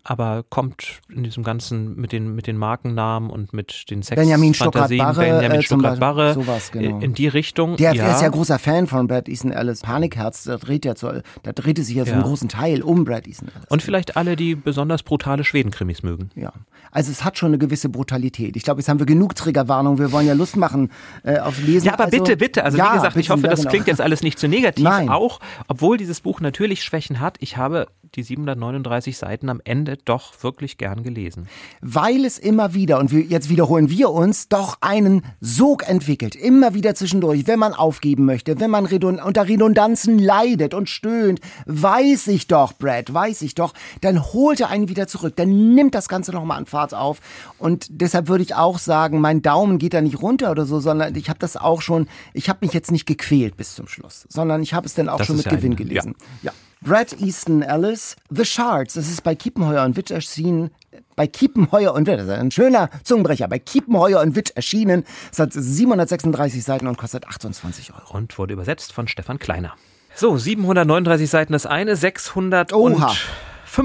[0.07, 4.53] aber kommt in diesem ganzen mit den mit den Markennamen und mit den Sex Benjamin
[4.53, 6.99] Stuttgart-Barre, Benjamin äh, Stuttgart-Barre sowas genau.
[6.99, 7.75] in die Richtung.
[7.77, 8.13] Der, ja.
[8.13, 9.81] ist ja großer Fan von Brad Easton Ellis.
[9.81, 12.13] Panikherz, da dreht ja zu, da dreht es sich ja, ja.
[12.13, 13.67] einen großen Teil um Brad Easton Ellis.
[13.69, 16.29] Und vielleicht alle, die besonders brutale Schwedenkrimis mögen.
[16.35, 16.53] Ja,
[16.91, 18.55] also es hat schon eine gewisse Brutalität.
[18.55, 19.97] Ich glaube, jetzt haben wir genug Triggerwarnung.
[19.97, 20.91] Wir wollen ja Lust machen
[21.23, 21.87] äh, auf Lesen.
[21.87, 22.63] Ja, aber also, bitte, bitte.
[22.63, 23.71] Also ja, wie gesagt, bitte, ich hoffe, das genau.
[23.71, 24.83] klingt jetzt alles nicht zu negativ.
[24.83, 25.09] Nein.
[25.09, 27.37] Auch, obwohl dieses Buch natürlich Schwächen hat.
[27.39, 31.47] Ich habe die 739 Seiten am Ende doch wirklich gern gelesen.
[31.81, 36.35] Weil es immer wieder, und wir, jetzt wiederholen wir uns, doch einen Sog entwickelt.
[36.35, 41.39] Immer wieder zwischendurch, wenn man aufgeben möchte, wenn man redund unter Redundanzen leidet und stöhnt,
[41.65, 45.95] weiß ich doch, Brad, weiß ich doch, dann holt er einen wieder zurück, dann nimmt
[45.95, 47.19] das Ganze nochmal an Fahrt auf.
[47.57, 51.15] Und deshalb würde ich auch sagen, mein Daumen geht da nicht runter oder so, sondern
[51.15, 54.61] ich habe das auch schon, ich habe mich jetzt nicht gequält bis zum Schluss, sondern
[54.63, 56.15] ich habe es dann auch Das schon mit ja Gewinn ein- gelesen.
[56.41, 56.51] ja.
[56.85, 58.93] Brad Easton Ellis, The Shards.
[58.93, 60.69] Das ist bei Kiepenheuer und Witsch erschienen.
[61.15, 63.47] Bei Kiepenheuer und Witsch, das ist ein schöner Zungenbrecher.
[63.47, 65.03] Bei Kiepenheuer und Witsch erschienen.
[65.31, 68.15] Es hat 736 Seiten und kostet 28 Euro.
[68.15, 69.73] Und wurde übersetzt von Stefan Kleiner.
[70.13, 73.15] So, 739 Seiten das eine, 605 Oha.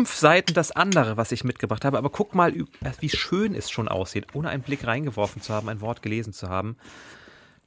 [0.05, 1.97] Seiten das andere, was ich mitgebracht habe.
[1.97, 2.53] Aber guck mal,
[3.01, 6.51] wie schön es schon aussieht, ohne einen Blick reingeworfen zu haben, ein Wort gelesen zu
[6.51, 6.77] haben.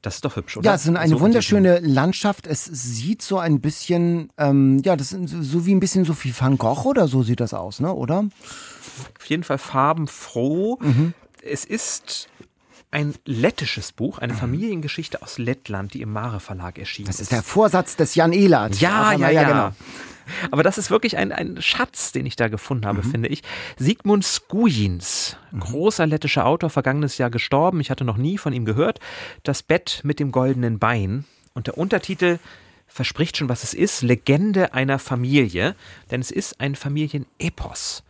[0.04, 0.66] Das ist doch hübsch, oder?
[0.66, 2.46] Ja, es ist eine So wunderschöne Landschaft.
[2.46, 6.34] Es sieht so ein bisschen, ähm, ja, das ist so wie ein bisschen so wie
[6.38, 7.92] Van Gogh oder so sieht das aus, ne?
[7.92, 8.26] Oder?
[9.18, 10.78] auf jeden Fall farbenfroh.
[10.82, 11.14] Mhm.
[11.42, 12.28] Es ist
[12.92, 17.42] ein lettisches Buch, eine Familiengeschichte aus Lettland, die im Mare Verlag erschienen Das ist der
[17.42, 18.80] Vorsatz des Jan Ehlert.
[18.80, 19.72] Ja, ja, einmal, ja, genau.
[20.52, 23.44] Aber das ist wirklich ein, ein Schatz, den ich da gefunden habe, finde ich.
[23.78, 27.80] Sigmund Skujins, großer lettischer Autor, vergangenes Jahr gestorben.
[27.80, 29.00] Ich hatte noch nie von ihm gehört.
[29.44, 31.26] Das Bett mit dem goldenen Bein.
[31.54, 32.40] Und der Untertitel
[32.88, 34.02] verspricht schon, was es ist.
[34.02, 35.76] Legende einer Familie.
[36.12, 38.04] Denn es ist ein Familienepos.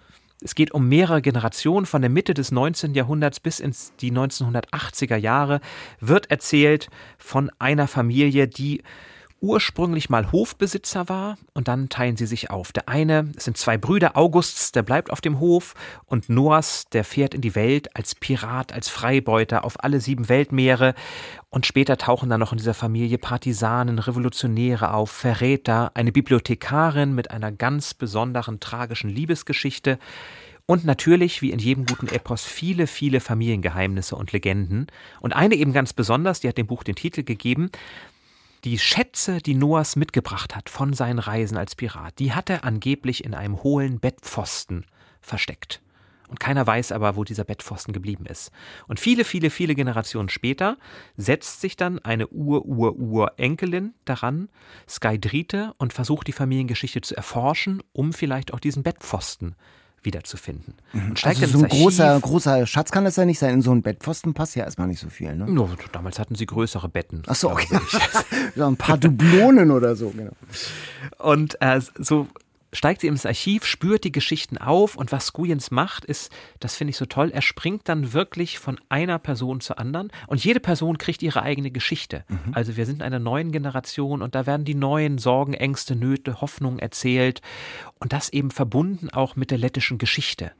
[0.43, 2.93] Es geht um mehrere Generationen von der Mitte des 19.
[2.93, 5.61] Jahrhunderts bis ins die 1980er Jahre
[6.01, 8.83] wird erzählt von einer Familie, die
[9.43, 12.71] ursprünglich mal Hofbesitzer war und dann teilen sie sich auf.
[12.71, 15.75] Der eine, es sind zwei Brüder, Augusts, der bleibt auf dem Hof
[16.05, 20.95] und Noahs, der fährt in die Welt als Pirat, als Freibeuter auf alle sieben Weltmeere
[21.49, 27.29] und später tauchen dann noch in dieser Familie Partisanen, Revolutionäre auf, Verräter, eine Bibliothekarin mit
[27.29, 29.99] einer ganz besonderen tragischen Liebesgeschichte
[30.65, 34.87] und natürlich, wie in jedem guten Epos, viele, viele Familiengeheimnisse und Legenden.
[35.19, 37.69] Und eine eben ganz besonders, die hat dem Buch den Titel gegeben,
[38.63, 43.23] die Schätze, die Noahs mitgebracht hat von seinen Reisen als Pirat, die hat er angeblich
[43.23, 44.85] in einem hohlen Bettpfosten
[45.21, 45.81] versteckt.
[46.29, 48.51] Und keiner weiß aber, wo dieser Bettpfosten geblieben ist.
[48.87, 50.77] Und viele, viele, viele Generationen später
[51.15, 54.49] setzt sich dann eine Ur-Ur-Ur-Enkelin daran,
[54.89, 59.55] Skydrite, und versucht die Familiengeschichte zu erforschen, um vielleicht auch diesen Bettpfosten
[60.05, 60.75] wiederzufinden.
[60.93, 61.09] Mhm.
[61.09, 63.55] Und steigt also so ein großer, großer Schatz kann das ja nicht sein.
[63.55, 65.35] In so ein Bettpfosten passt ja erstmal nicht so viel.
[65.35, 65.45] Ne?
[65.49, 67.23] No, damals hatten sie größere Betten.
[67.27, 67.67] Ach so, okay.
[68.55, 70.09] so ein paar Dublonen oder so.
[70.09, 70.31] Genau.
[71.17, 72.27] Und äh, so
[72.73, 76.91] steigt sie ins Archiv, spürt die Geschichten auf und was Guyens macht, ist, das finde
[76.91, 80.97] ich so toll, er springt dann wirklich von einer Person zur anderen und jede Person
[80.97, 82.25] kriegt ihre eigene Geschichte.
[82.27, 82.53] Mhm.
[82.53, 86.41] Also wir sind in einer neuen Generation und da werden die neuen Sorgen, Ängste, Nöte,
[86.41, 87.41] Hoffnungen erzählt
[87.99, 90.51] und das eben verbunden auch mit der lettischen Geschichte.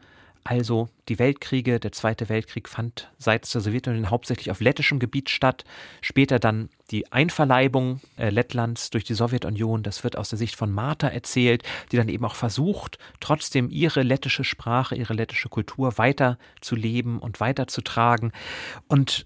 [0.46, 5.64] Also die Weltkriege, der Zweite Weltkrieg fand seit der Sowjetunion hauptsächlich auf lettischem Gebiet statt.
[6.02, 9.84] Später dann die Einverleibung äh, Lettlands durch die Sowjetunion.
[9.84, 14.04] Das wird aus der Sicht von Martha erzählt, die dann eben auch versucht, trotzdem ihre
[14.04, 18.34] lettische Sprache, ihre lettische Kultur weiter zu leben und weiterzutragen.
[18.88, 19.26] Und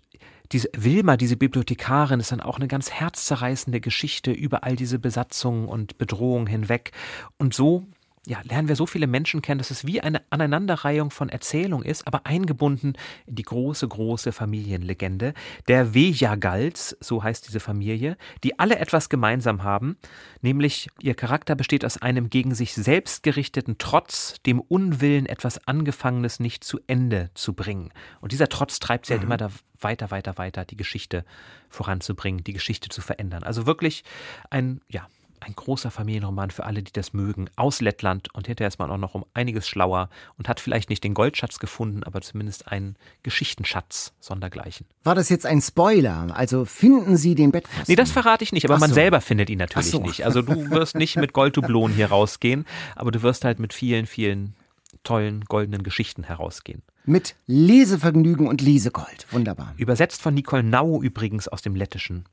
[0.52, 5.68] diese Wilma, diese Bibliothekarin, ist dann auch eine ganz herzzerreißende Geschichte über all diese Besatzungen
[5.68, 6.92] und Bedrohungen hinweg.
[7.38, 7.86] Und so
[8.28, 12.06] ja, lernen wir so viele Menschen kennen, dass es wie eine Aneinanderreihung von Erzählungen ist,
[12.06, 12.94] aber eingebunden
[13.26, 15.34] in die große, große Familienlegende
[15.70, 19.98] der Vejagals, so heißt diese Familie, die alle etwas gemeinsam haben,
[20.42, 26.42] nämlich ihr Charakter besteht aus einem gegen sich selbst gerichteten Trotz, dem Unwillen, etwas Angefangenes
[26.42, 27.94] nicht zu Ende zu bringen.
[28.20, 29.28] Und dieser Trotz treibt sie halt mhm.
[29.28, 31.24] immer da weiter, weiter, weiter, die Geschichte
[31.70, 33.44] voranzubringen, die Geschichte zu verändern.
[33.44, 34.04] Also wirklich
[34.50, 35.08] ein, ja,
[35.40, 38.98] ein großer Familienroman für alle, die das mögen, aus Lettland und hinterher ist man auch
[38.98, 44.14] noch um einiges schlauer und hat vielleicht nicht den Goldschatz gefunden, aber zumindest einen Geschichtenschatz
[44.20, 44.88] sondergleichen.
[45.04, 46.28] War das jetzt ein Spoiler?
[46.34, 47.86] Also finden Sie den Bettpfosten?
[47.88, 48.82] Nee, das verrate ich nicht, aber so.
[48.82, 50.02] man selber findet ihn natürlich so.
[50.02, 50.26] nicht.
[50.26, 54.56] Also du wirst nicht mit Golddublonen hier rausgehen, aber du wirst halt mit vielen, vielen
[55.04, 56.82] tollen goldenen Geschichten herausgehen.
[57.06, 59.28] Mit Lesevergnügen und Lesegold.
[59.32, 59.74] Wunderbar.
[59.78, 62.26] Übersetzt von Nicole Nau übrigens aus dem Lettischen.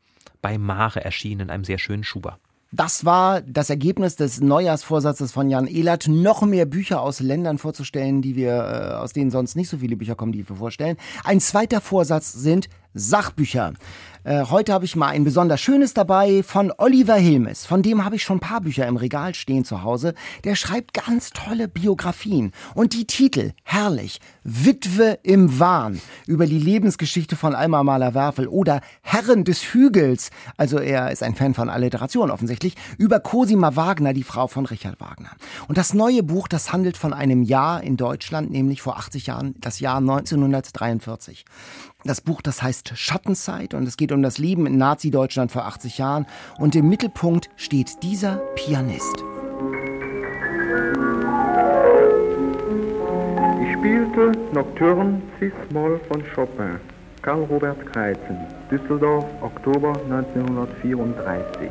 [0.43, 2.39] Bei Mare erschienen in einem sehr schönen Schuber.
[2.77, 8.21] Das war das Ergebnis des Neujahrsvorsatzes von Jan Ehlert, noch mehr Bücher aus Ländern vorzustellen,
[8.21, 10.97] die wir, äh, aus denen sonst nicht so viele Bücher kommen, die wir vorstellen.
[11.23, 13.75] Ein zweiter Vorsatz sind Sachbücher.
[14.23, 17.67] Äh, heute habe ich mal ein besonders schönes dabei von Oliver Hilmes.
[17.67, 20.15] Von dem habe ich schon ein paar Bücher im Regal stehen zu Hause.
[20.45, 22.53] Der schreibt ganz tolle Biografien.
[22.75, 24.21] Und die Titel, herrlich.
[24.43, 31.11] Witwe im Wahn über die Lebensgeschichte von Alma Mahler-Werfel oder Herren des Hügels, also er
[31.11, 35.31] ist ein Fan von Alliteration offensichtlich, über Cosima Wagner, die Frau von Richard Wagner.
[35.67, 39.55] Und das neue Buch, das handelt von einem Jahr in Deutschland, nämlich vor 80 Jahren,
[39.61, 41.45] das Jahr 1943.
[42.07, 45.97] Das Buch, das heißt Schattenzeit und es geht um das Leben in Nazi-Deutschland vor 80
[45.97, 46.27] Jahren
[46.59, 49.25] und im Mittelpunkt steht dieser Pianist.
[53.63, 56.79] Ich spielte Nocturne Cis-Moll von Chopin,
[57.23, 58.37] Karl Robert Kreizen,
[58.71, 61.71] Düsseldorf, Oktober 1934.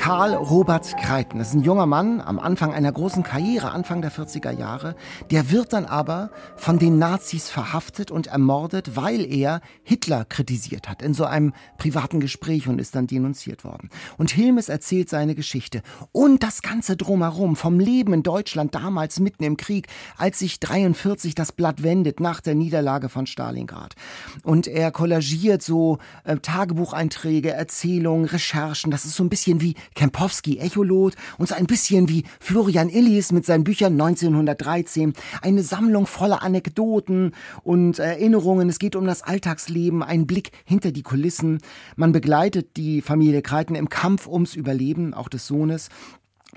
[0.00, 1.38] Karl Robert Kreiten.
[1.38, 4.96] Das ist ein junger Mann am Anfang einer großen Karriere, Anfang der 40er Jahre.
[5.30, 11.02] Der wird dann aber von den Nazis verhaftet und ermordet, weil er Hitler kritisiert hat
[11.02, 13.90] in so einem privaten Gespräch und ist dann denunziert worden.
[14.16, 15.82] Und Hilmes erzählt seine Geschichte
[16.12, 19.86] und das Ganze drumherum vom Leben in Deutschland damals mitten im Krieg,
[20.16, 23.96] als sich 43 das Blatt wendet nach der Niederlage von Stalingrad.
[24.44, 28.90] Und er kollagiert so äh, Tagebucheinträge, Erzählungen, Recherchen.
[28.90, 33.32] Das ist so ein bisschen wie Kempowski Echolot und so ein bisschen wie Florian Illis
[33.32, 35.12] mit seinen Büchern 1913.
[35.42, 38.68] Eine Sammlung voller Anekdoten und Erinnerungen.
[38.68, 41.58] Es geht um das Alltagsleben, ein Blick hinter die Kulissen.
[41.96, 45.88] Man begleitet die Familie Kreiten im Kampf ums Überleben, auch des Sohnes.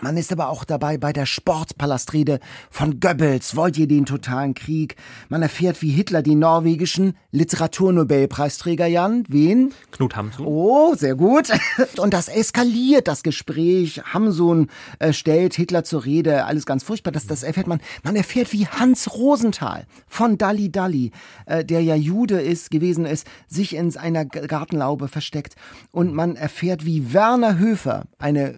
[0.02, 2.40] Man ist aber auch dabei bei der Sportpalastrede
[2.72, 4.96] von Goebbels, wollt ihr den totalen Krieg?
[5.30, 9.72] Man erfährt, wie Hitler die norwegischen Literaturnobelpreisträger Jan, wen?
[9.92, 10.46] Knut Hamsun.
[10.48, 11.50] Oh, sehr gut.
[11.98, 14.02] Und das eskaliert, das Gespräch.
[14.04, 17.12] Hamsun äh, stellt Hitler zur Rede, alles ganz furchtbar.
[17.12, 17.80] Das, das erfährt man.
[18.04, 21.12] Man erfährt, wie Hans Rosenthal von Dalli Dalli,
[21.46, 25.56] äh, der ja Jude ist, gewesen ist, sich in einer Gartenlaube versteckt.
[25.92, 28.56] Und man erfährt, wie Werner Höfer, eine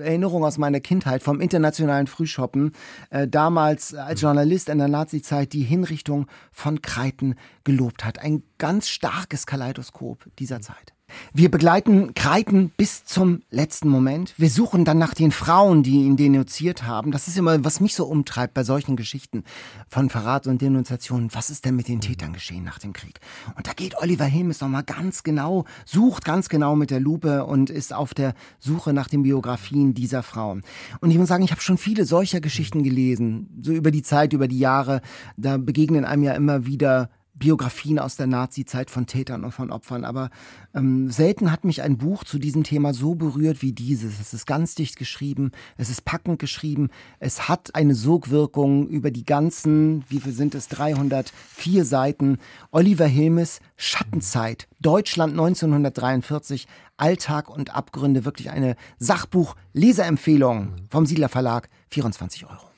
[0.00, 2.72] Erinnerung aus meiner Kindheit vom internationalen Frühschoppen,
[3.10, 8.18] äh, damals als Journalist in der Nazizeit die Hinrichtung von Kreiten gelobt hat.
[8.18, 10.94] Ein ganz starkes Kaleidoskop dieser Zeit.
[11.32, 14.34] Wir begleiten Kreiten bis zum letzten Moment.
[14.36, 17.10] Wir suchen dann nach den Frauen, die ihn denunziert haben.
[17.10, 19.44] Das ist immer, was mich so umtreibt bei solchen Geschichten
[19.88, 21.28] von Verrat und Denunziation.
[21.32, 23.20] Was ist denn mit den Tätern geschehen nach dem Krieg?
[23.56, 27.70] Und da geht Oliver Hilmes nochmal ganz genau, sucht ganz genau mit der Lupe und
[27.70, 30.62] ist auf der Suche nach den Biografien dieser Frauen.
[31.00, 33.48] Und ich muss sagen, ich habe schon viele solcher Geschichten gelesen.
[33.62, 35.00] So über die Zeit, über die Jahre.
[35.36, 40.04] Da begegnen einem ja immer wieder Biografien aus der Nazi-Zeit von Tätern und von Opfern,
[40.04, 40.30] aber
[40.74, 44.20] ähm, selten hat mich ein Buch zu diesem Thema so berührt wie dieses.
[44.20, 46.90] Es ist ganz dicht geschrieben, es ist packend geschrieben,
[47.20, 52.38] es hat eine Sogwirkung über die ganzen, wie viel sind es, 304 Seiten.
[52.70, 56.66] Oliver Hilmes, Schattenzeit, Deutschland 1943,
[56.98, 62.72] Alltag und Abgründe, wirklich eine Sachbuch-Leserempfehlung vom Siedler Verlag, 24 Euro.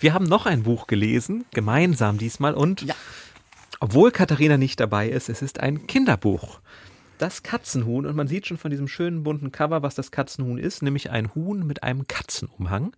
[0.00, 2.94] Wir haben noch ein Buch gelesen, gemeinsam diesmal und Ja.
[3.82, 6.60] Obwohl Katharina nicht dabei ist, es ist ein Kinderbuch.
[7.18, 10.82] Das Katzenhuhn und man sieht schon von diesem schönen bunten Cover, was das Katzenhuhn ist,
[10.82, 12.94] nämlich ein Huhn mit einem Katzenumhang.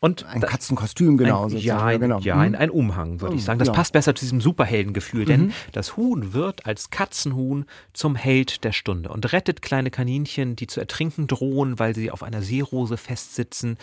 [0.00, 1.46] Und Ein da- Katzenkostüm, genau.
[1.46, 2.20] ein, ja, ein, genau.
[2.20, 3.58] ja ein, ein Umhang, würde ich Oh, sagen.
[3.58, 3.72] Das ja.
[3.72, 3.76] Mhm.
[3.76, 9.08] passt besser zu diesem Superheldengefühl, denn das Huhn wird als Katzenhuhn zum Held der Stunde
[9.08, 13.76] und rettet kleine Kaninchen, die zu ertrinken drohen, weil sie auf einer Seerose festsitzen,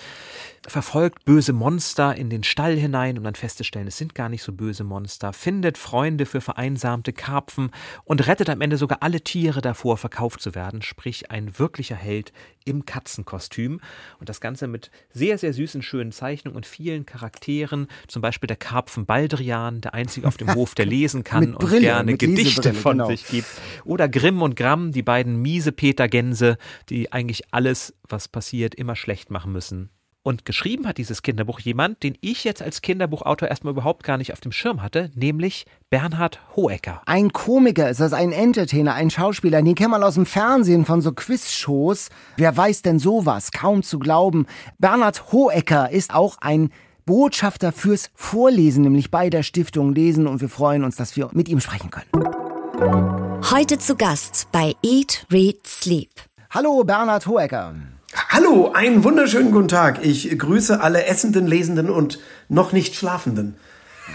[0.67, 4.54] verfolgt böse Monster in den Stall hinein, um dann festzustellen, es sind gar nicht so
[4.54, 7.71] böse Monster, findet Freunde für vereinsamte Karpfen
[8.06, 12.32] und rettet am Ende sogar alle Tiere davor, verkauft zu werden, sprich ein wirklicher Held
[12.63, 13.80] im Katzenkostüm.
[14.19, 18.58] Und das Ganze mit sehr, sehr süßen, schönen Zeichnungen und vielen Charakteren, zum Beispiel der
[18.58, 22.74] Karpfen Baldrian, der einzige auf dem Hof, der lesen kann Mit und Brille, gerne Gedichte
[22.74, 23.08] von genau.
[23.08, 23.48] sich gibt.
[23.84, 26.58] Oder Grimm und Gramm, die beiden miese Peter-Gänse,
[26.89, 29.89] die eigentlich alles, was passiert, immer schlecht machen müssen.
[30.28, 34.34] Und geschrieben hat dieses Kinderbuch jemand, den ich jetzt als Kinderbuchautor erstmal überhaupt gar nicht
[34.34, 37.04] auf dem Schirm hatte, nämlich Bernhard Hoecker.
[37.06, 41.02] Ein Komiker ist das, ein Entertainer, ein Schauspieler, den kennt man aus dem Fernsehen von
[41.02, 42.10] so Quizshows.
[42.38, 43.52] Wer weiß denn sowas?
[43.52, 44.48] Kaum zu glauben.
[44.80, 46.72] Bernhard Hohecker ist auch ein
[47.06, 51.50] Botschafter fürs Vorlesen, nämlich bei der Stiftung Lesen und wir freuen uns, dass wir mit
[51.50, 53.44] ihm sprechen können.
[53.52, 56.10] Heute zu Gast bei Eat, Read, Sleep.
[56.50, 57.76] Hallo Bernhard Hohecker.
[58.15, 60.06] Hallo, einen wunderschönen guten Tag.
[60.06, 63.56] Ich grüße alle Essenden, Lesenden und noch nicht Schlafenden.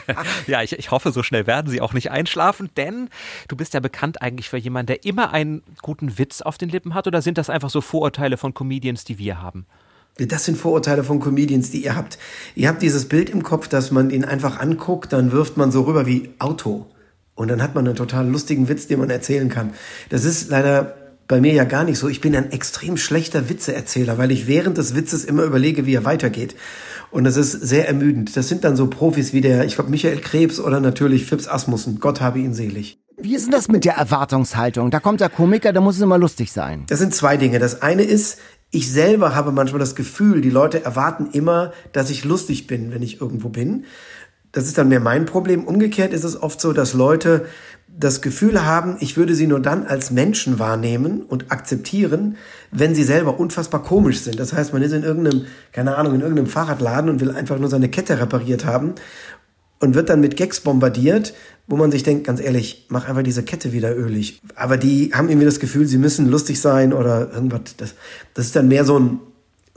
[0.46, 3.08] Ja, ich, ich hoffe, so schnell werden Sie auch nicht einschlafen, denn
[3.48, 6.94] du bist ja bekannt eigentlich für jemanden, der immer einen guten Witz auf den Lippen
[6.94, 9.66] hat, oder sind das einfach so Vorurteile von Comedians, die wir haben?
[10.16, 12.18] Das sind Vorurteile von Comedians, die ihr habt.
[12.54, 15.82] Ihr habt dieses Bild im Kopf, dass man ihn einfach anguckt, dann wirft man so
[15.82, 16.86] rüber wie Auto.
[17.34, 19.72] Und dann hat man einen total lustigen Witz, den man erzählen kann.
[20.08, 20.99] Das ist leider
[21.30, 22.08] bei mir ja gar nicht so.
[22.08, 26.04] Ich bin ein extrem schlechter Witzeerzähler, weil ich während des Witzes immer überlege, wie er
[26.04, 26.56] weitergeht.
[27.12, 28.36] Und das ist sehr ermüdend.
[28.36, 32.00] Das sind dann so Profis wie der, ich glaube, Michael Krebs oder natürlich Fips Asmussen.
[32.00, 32.98] Gott habe ihn selig.
[33.16, 34.90] Wie ist denn das mit der Erwartungshaltung?
[34.90, 36.84] Da kommt der Komiker, da muss es immer lustig sein.
[36.88, 37.60] Das sind zwei Dinge.
[37.60, 38.40] Das eine ist,
[38.72, 43.02] ich selber habe manchmal das Gefühl, die Leute erwarten immer, dass ich lustig bin, wenn
[43.02, 43.84] ich irgendwo bin.
[44.50, 45.64] Das ist dann mehr mein Problem.
[45.64, 47.46] Umgekehrt ist es oft so, dass Leute
[47.98, 52.37] das Gefühl haben, ich würde sie nur dann als Menschen wahrnehmen und akzeptieren,
[52.70, 54.40] wenn sie selber unfassbar komisch sind.
[54.40, 57.68] Das heißt, man ist in irgendeinem, keine Ahnung, in irgendeinem Fahrradladen und will einfach nur
[57.68, 58.94] seine Kette repariert haben
[59.81, 61.35] und wird dann mit Gags bombardiert,
[61.66, 64.40] wo man sich denkt, ganz ehrlich, mach einfach diese Kette wieder ölig.
[64.55, 67.76] Aber die haben irgendwie das Gefühl, sie müssen lustig sein oder irgendwas.
[67.76, 67.94] Das,
[68.35, 69.20] das ist dann mehr so ein,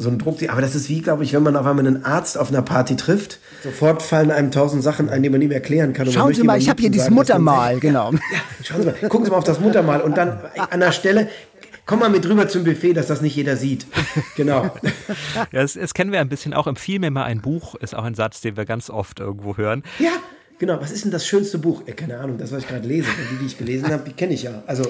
[0.04, 0.38] so ein Druck.
[0.50, 2.96] Aber das ist wie, glaube ich, wenn man auf einmal einen Arzt auf einer Party
[2.96, 3.40] trifft.
[3.64, 6.08] Sofort fallen einem tausend Sachen ein, die man ihm erklären kann.
[6.08, 8.12] Und Schauen Sie mal, ich habe hier dieses Muttermal, genau.
[8.12, 8.20] ja,
[8.64, 10.40] schauen Sie mal, gucken Sie mal auf das Muttermal und dann
[10.70, 11.30] an der Stelle,
[11.86, 13.88] komm mal mit rüber zum Buffet, dass das nicht jeder sieht.
[14.36, 14.64] Genau.
[15.52, 16.68] Ja, das, das kennen wir ein bisschen auch.
[16.68, 19.84] Empfiehl mir mal ein Buch, ist auch ein Satz, den wir ganz oft irgendwo hören.
[20.00, 20.12] Ja,
[20.64, 21.84] Genau, was ist denn das schönste Buch?
[21.88, 23.10] Ja, keine Ahnung, das, was ich gerade lese.
[23.34, 24.64] Die, die ich gelesen habe, die kenne ich ja.
[24.66, 24.90] Also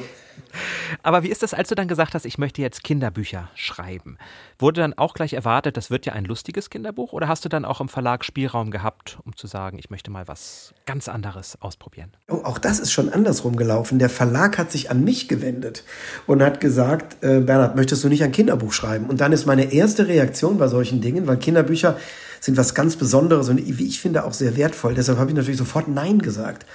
[1.02, 4.20] Aber wie ist das, als du dann gesagt hast, ich möchte jetzt Kinderbücher schreiben?
[4.60, 7.12] Wurde dann auch gleich erwartet, das wird ja ein lustiges Kinderbuch?
[7.12, 10.28] Oder hast du dann auch im Verlag Spielraum gehabt, um zu sagen, ich möchte mal
[10.28, 12.12] was ganz anderes ausprobieren?
[12.30, 13.98] Oh, auch das ist schon andersrum gelaufen.
[13.98, 15.86] Der Verlag hat sich an mich gewendet
[16.28, 19.08] und hat gesagt, äh, Bernhard, möchtest du nicht ein Kinderbuch schreiben?
[19.08, 21.98] Und dann ist meine erste Reaktion bei solchen Dingen, weil Kinderbücher
[22.44, 24.96] sind was ganz Besonderes und wie ich finde auch sehr wertvoll.
[24.96, 26.66] Deshalb habe ich natürlich sofort Nein gesagt,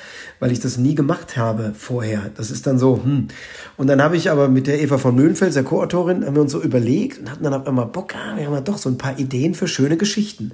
[0.40, 2.30] weil ich das nie gemacht habe vorher.
[2.36, 3.28] Das ist dann so, hm.
[3.76, 6.52] Und dann habe ich aber mit der Eva von Mühlenfels, der Co-Autorin, haben wir uns
[6.52, 8.96] so überlegt und hatten dann auf einmal Bock, ah, wir haben ja doch so ein
[8.96, 10.52] paar Ideen für schöne Geschichten.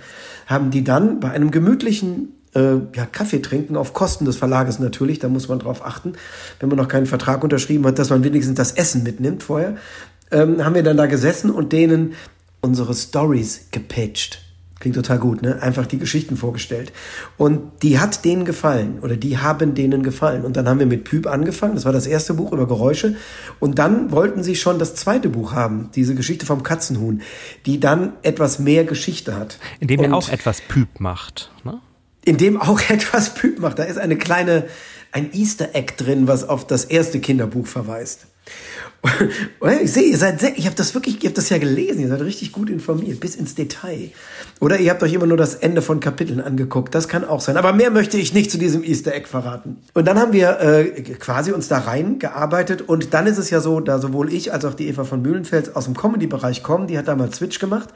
[0.48, 5.20] Haben die dann bei einem gemütlichen äh, ja, Kaffee trinken, auf Kosten des Verlages natürlich,
[5.20, 6.14] da muss man drauf achten,
[6.58, 9.76] wenn man noch keinen Vertrag unterschrieben hat, dass man wenigstens das Essen mitnimmt vorher,
[10.32, 12.14] ähm, haben wir dann da gesessen und denen
[12.62, 14.40] unsere Stories gepitcht.
[14.80, 15.62] Klingt total gut, ne?
[15.62, 16.92] Einfach die Geschichten vorgestellt.
[17.36, 20.44] Und die hat denen gefallen oder die haben denen gefallen.
[20.44, 21.74] Und dann haben wir mit Püb angefangen.
[21.74, 23.16] Das war das erste Buch über Geräusche.
[23.60, 27.22] Und dann wollten sie schon das zweite Buch haben, diese Geschichte vom Katzenhuhn,
[27.66, 29.58] die dann etwas mehr Geschichte hat.
[29.80, 31.52] In dem er auch etwas Püb macht.
[31.64, 31.80] Ne?
[32.24, 33.78] in dem auch etwas Püb macht.
[33.78, 34.64] Da ist eine kleine,
[35.12, 38.26] ein Easter Egg drin, was auf das erste Kinderbuch verweist.
[39.82, 42.08] Ich sehe, ihr seid sehr, ich habe das wirklich, ihr habt das ja gelesen, ihr
[42.08, 44.10] seid richtig gut informiert, bis ins Detail.
[44.60, 47.56] Oder ihr habt euch immer nur das Ende von Kapiteln angeguckt, das kann auch sein.
[47.56, 49.78] Aber mehr möchte ich nicht zu diesem Easter Egg verraten.
[49.94, 53.80] Und dann haben wir äh, quasi uns da reingearbeitet und dann ist es ja so,
[53.80, 57.08] da sowohl ich als auch die Eva von Mühlenfels aus dem Comedy-Bereich kommen, die hat
[57.08, 57.90] damals Switch gemacht,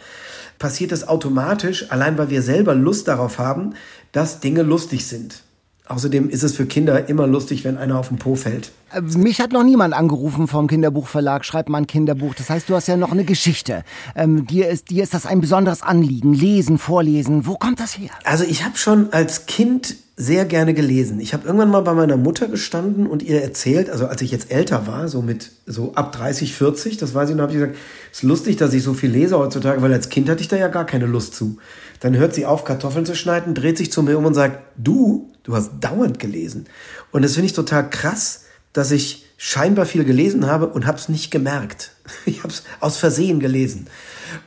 [0.59, 3.75] passiert es automatisch, allein weil wir selber Lust darauf haben,
[4.13, 5.43] dass Dinge lustig sind.
[5.89, 8.73] Außerdem ist es für Kinder immer lustig, wenn einer auf den Po fällt.
[8.93, 12.35] Äh, Mich hat noch niemand angerufen vom Kinderbuchverlag, schreib mal ein Kinderbuch.
[12.35, 13.85] Das heißt, du hast ja noch eine Geschichte.
[14.15, 16.35] Ähm, dir, ist, dir ist das ein besonderes Anliegen.
[16.35, 17.47] Lesen, vorlesen.
[17.47, 18.11] Wo kommt das her?
[18.25, 21.21] Also ich habe schon als Kind sehr gerne gelesen.
[21.21, 24.51] Ich habe irgendwann mal bei meiner Mutter gestanden und ihr erzählt, also als ich jetzt
[24.51, 27.77] älter war, so mit so ab 30, 40, das weiß ich, und habe ich gesagt,
[28.11, 30.67] ist lustig, dass ich so viel lese heutzutage, weil als Kind hatte ich da ja
[30.67, 31.59] gar keine Lust zu.
[32.01, 35.31] Dann hört sie auf, Kartoffeln zu schneiden, dreht sich zu mir um und sagt, du,
[35.49, 36.67] du hast dauernd gelesen.
[37.11, 41.09] Und das finde ich total krass, dass ich scheinbar viel gelesen habe und habe es
[41.09, 41.93] nicht gemerkt.
[42.27, 43.87] Ich habe es aus Versehen gelesen.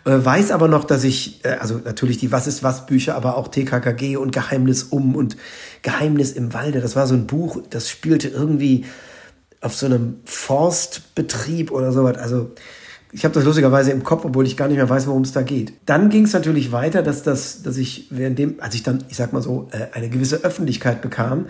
[0.06, 3.38] Äh, weiß aber noch, dass ich, äh, also natürlich die Was ist was Bücher, aber
[3.38, 5.38] auch TKKG und Geheimnis um und
[5.82, 6.82] Geheimnis im Walde.
[6.82, 8.86] Das war so ein Buch, das spielte irgendwie
[9.60, 12.18] auf so einem Forstbetrieb oder sowas.
[12.18, 12.52] Also
[13.14, 15.42] ich habe das lustigerweise im Kopf, obwohl ich gar nicht mehr weiß, worum es da
[15.42, 15.74] geht.
[15.86, 19.34] Dann ging es natürlich weiter, dass das, dass ich währenddem, als ich dann, ich sag
[19.34, 21.48] mal so, äh, eine gewisse Öffentlichkeit bekam,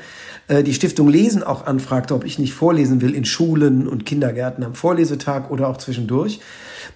[0.47, 4.63] äh, die Stiftung Lesen auch anfragte, ob ich nicht vorlesen will in Schulen und Kindergärten
[4.63, 6.39] am Vorlesetag oder auch zwischendurch.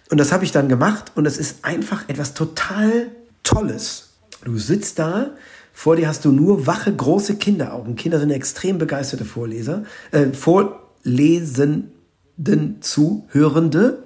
[0.09, 3.11] Und das habe ich dann gemacht und es ist einfach etwas total
[3.43, 4.13] Tolles.
[4.43, 5.31] Du sitzt da,
[5.73, 7.95] vor dir hast du nur wache, große Kinderaugen.
[7.95, 11.91] Kinder sind extrem begeisterte Vorleser, äh, Vorlesenden
[12.81, 14.03] Zuhörende.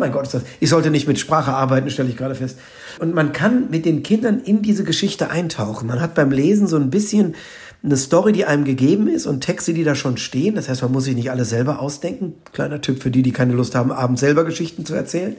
[0.00, 0.42] Mein Gott, ist das.
[0.58, 2.58] Ich sollte nicht mit Sprache arbeiten, stelle ich gerade fest.
[2.98, 5.86] Und man kann mit den Kindern in diese Geschichte eintauchen.
[5.86, 7.34] Man hat beim Lesen so ein bisschen
[7.82, 10.54] eine Story, die einem gegeben ist und Texte, die da schon stehen.
[10.54, 12.34] Das heißt, man muss sich nicht alles selber ausdenken.
[12.52, 15.36] Kleiner Tipp für die, die keine Lust haben, abends selber Geschichten zu erzählen.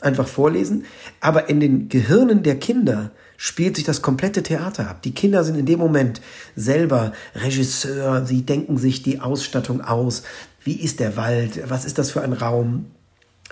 [0.00, 0.84] Einfach vorlesen.
[1.20, 5.02] Aber in den Gehirnen der Kinder spielt sich das komplette Theater ab.
[5.02, 6.20] Die Kinder sind in dem Moment
[6.54, 8.24] selber Regisseur.
[8.24, 10.22] Sie denken sich die Ausstattung aus.
[10.64, 11.62] Wie ist der Wald?
[11.68, 12.86] Was ist das für ein Raum?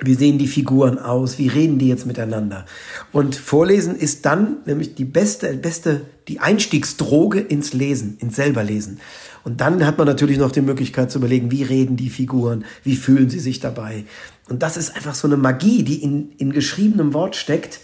[0.00, 1.38] Wie sehen die Figuren aus?
[1.38, 2.66] Wie reden die jetzt miteinander?
[3.12, 8.98] Und Vorlesen ist dann nämlich die beste, beste, die Einstiegsdroge ins Lesen, ins Selberlesen.
[9.44, 12.64] Und dann hat man natürlich noch die Möglichkeit zu überlegen, wie reden die Figuren?
[12.82, 14.04] Wie fühlen sie sich dabei?
[14.48, 17.78] Und das ist einfach so eine Magie, die in, in geschriebenem Wort steckt,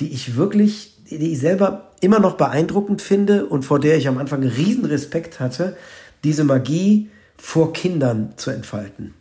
[0.00, 4.18] die ich wirklich, die ich selber immer noch beeindruckend finde und vor der ich am
[4.18, 5.76] Anfang riesen Respekt hatte,
[6.24, 9.14] diese Magie vor Kindern zu entfalten.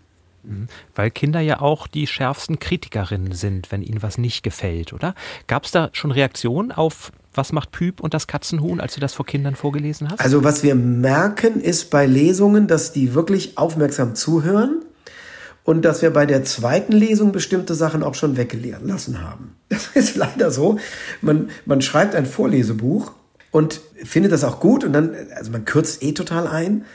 [0.96, 5.14] Weil Kinder ja auch die schärfsten Kritikerinnen sind, wenn ihnen was nicht gefällt, oder?
[5.48, 9.14] Gab es da schon Reaktionen auf Was macht Püb und das Katzenhuhn, als du das
[9.14, 10.22] vor Kindern vorgelesen hast?
[10.22, 14.84] Also was wir merken, ist bei Lesungen, dass die wirklich aufmerksam zuhören
[15.64, 19.56] und dass wir bei der zweiten Lesung bestimmte Sachen auch schon weggelassen haben.
[19.70, 20.80] Das ist leider so.
[21.22, 23.12] Man, man schreibt ein Vorlesebuch
[23.52, 26.86] und findet das auch gut und dann, also man kürzt eh total ein.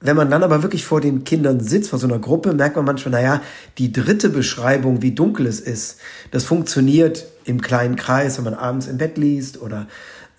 [0.00, 2.84] Wenn man dann aber wirklich vor den Kindern sitzt, vor so einer Gruppe, merkt man
[2.84, 3.40] manchmal, naja,
[3.78, 5.98] die dritte Beschreibung, wie dunkel es ist,
[6.30, 9.86] das funktioniert im kleinen Kreis, wenn man abends im Bett liest oder,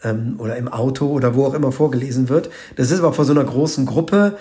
[0.03, 2.51] ähm, oder im Auto oder wo auch immer vorgelesen wird.
[2.75, 4.37] Das ist aber vor so einer großen Gruppe,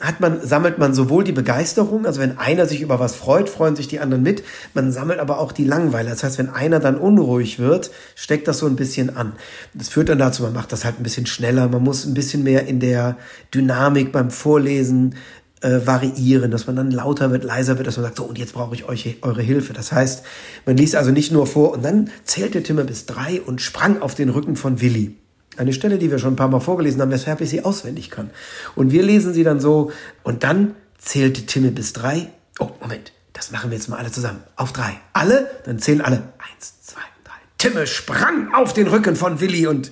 [0.00, 3.76] hat man, sammelt man sowohl die Begeisterung, also wenn einer sich über was freut, freuen
[3.76, 4.42] sich die anderen mit.
[4.72, 6.10] Man sammelt aber auch die Langweile.
[6.10, 9.32] Das heißt, wenn einer dann unruhig wird, steckt das so ein bisschen an.
[9.72, 11.68] Das führt dann dazu, man macht das halt ein bisschen schneller.
[11.68, 13.16] Man muss ein bisschen mehr in der
[13.54, 15.14] Dynamik beim Vorlesen
[15.60, 18.54] äh, variieren, dass man dann lauter wird, leiser wird, dass man sagt, so, und jetzt
[18.54, 19.72] brauche ich euch, eure Hilfe.
[19.74, 20.24] Das heißt,
[20.66, 24.14] man liest also nicht nur vor und dann zählte Timme bis drei und sprang auf
[24.14, 25.16] den Rücken von Willi.
[25.56, 28.30] Eine Stelle, die wir schon ein paar Mal vorgelesen haben, weshalb ich sie auswendig kann.
[28.74, 29.92] Und wir lesen sie dann so,
[30.22, 32.28] und dann zählte Timme bis drei.
[32.58, 34.42] Oh, Moment, das machen wir jetzt mal alle zusammen.
[34.56, 34.94] Auf drei.
[35.12, 35.50] Alle?
[35.64, 36.22] Dann zählen alle.
[36.38, 37.34] Eins, zwei, drei.
[37.58, 39.90] Timme sprang auf den Rücken von Willi und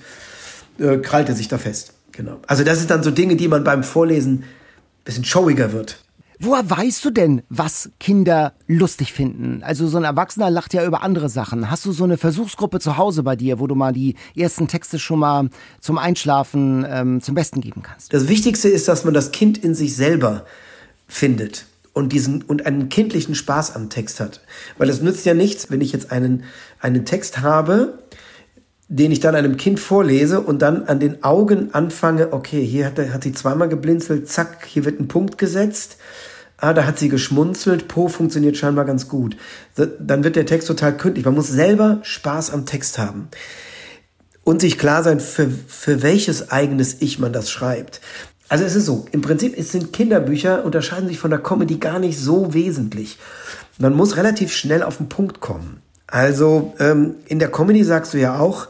[0.78, 1.94] äh, krallte sich da fest.
[2.12, 2.40] Genau.
[2.46, 5.98] Also das sind dann so Dinge, die man beim Vorlesen ein bisschen showiger wird.
[6.44, 9.62] Woher weißt du denn, was Kinder lustig finden?
[9.62, 11.70] Also so ein Erwachsener lacht ja über andere Sachen.
[11.70, 14.98] Hast du so eine Versuchsgruppe zu Hause bei dir, wo du mal die ersten Texte
[14.98, 18.12] schon mal zum Einschlafen ähm, zum Besten geben kannst?
[18.12, 20.44] Das Wichtigste ist, dass man das Kind in sich selber
[21.06, 24.40] findet und diesen und einen kindlichen Spaß am Text hat,
[24.78, 26.42] weil es nützt ja nichts, wenn ich jetzt einen
[26.80, 28.00] einen Text habe,
[28.88, 32.98] den ich dann einem Kind vorlese und dann an den Augen anfange, okay, hier hat,
[32.98, 35.98] er, hat sie zweimal geblinzelt, zack, hier wird ein Punkt gesetzt
[36.62, 39.36] ah, da hat sie geschmunzelt, Po funktioniert scheinbar ganz gut.
[39.74, 41.24] Dann wird der Text total kündlich.
[41.24, 43.28] Man muss selber Spaß am Text haben.
[44.44, 48.00] Und sich klar sein, für, für welches eigenes Ich man das schreibt.
[48.48, 52.18] Also es ist so, im Prinzip sind Kinderbücher, unterscheiden sich von der Comedy gar nicht
[52.18, 53.18] so wesentlich.
[53.78, 55.80] Man muss relativ schnell auf den Punkt kommen.
[56.06, 58.68] Also ähm, in der Comedy sagst du ja auch,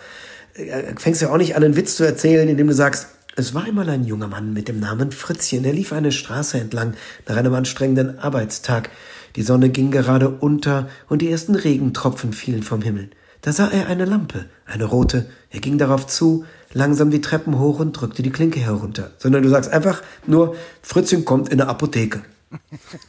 [0.55, 3.65] äh, fängst ja auch nicht an, einen Witz zu erzählen, indem du sagst, es war
[3.65, 6.95] einmal ein junger Mann mit dem Namen Fritzchen, der lief eine Straße entlang
[7.27, 8.91] nach einem anstrengenden Arbeitstag.
[9.37, 13.09] Die Sonne ging gerade unter und die ersten Regentropfen fielen vom Himmel.
[13.41, 15.27] Da sah er eine Lampe, eine rote.
[15.51, 19.13] Er ging darauf zu, langsam die Treppen hoch und drückte die Klinke herunter.
[19.19, 22.23] Sondern du sagst einfach nur, Fritzchen kommt in eine Apotheke.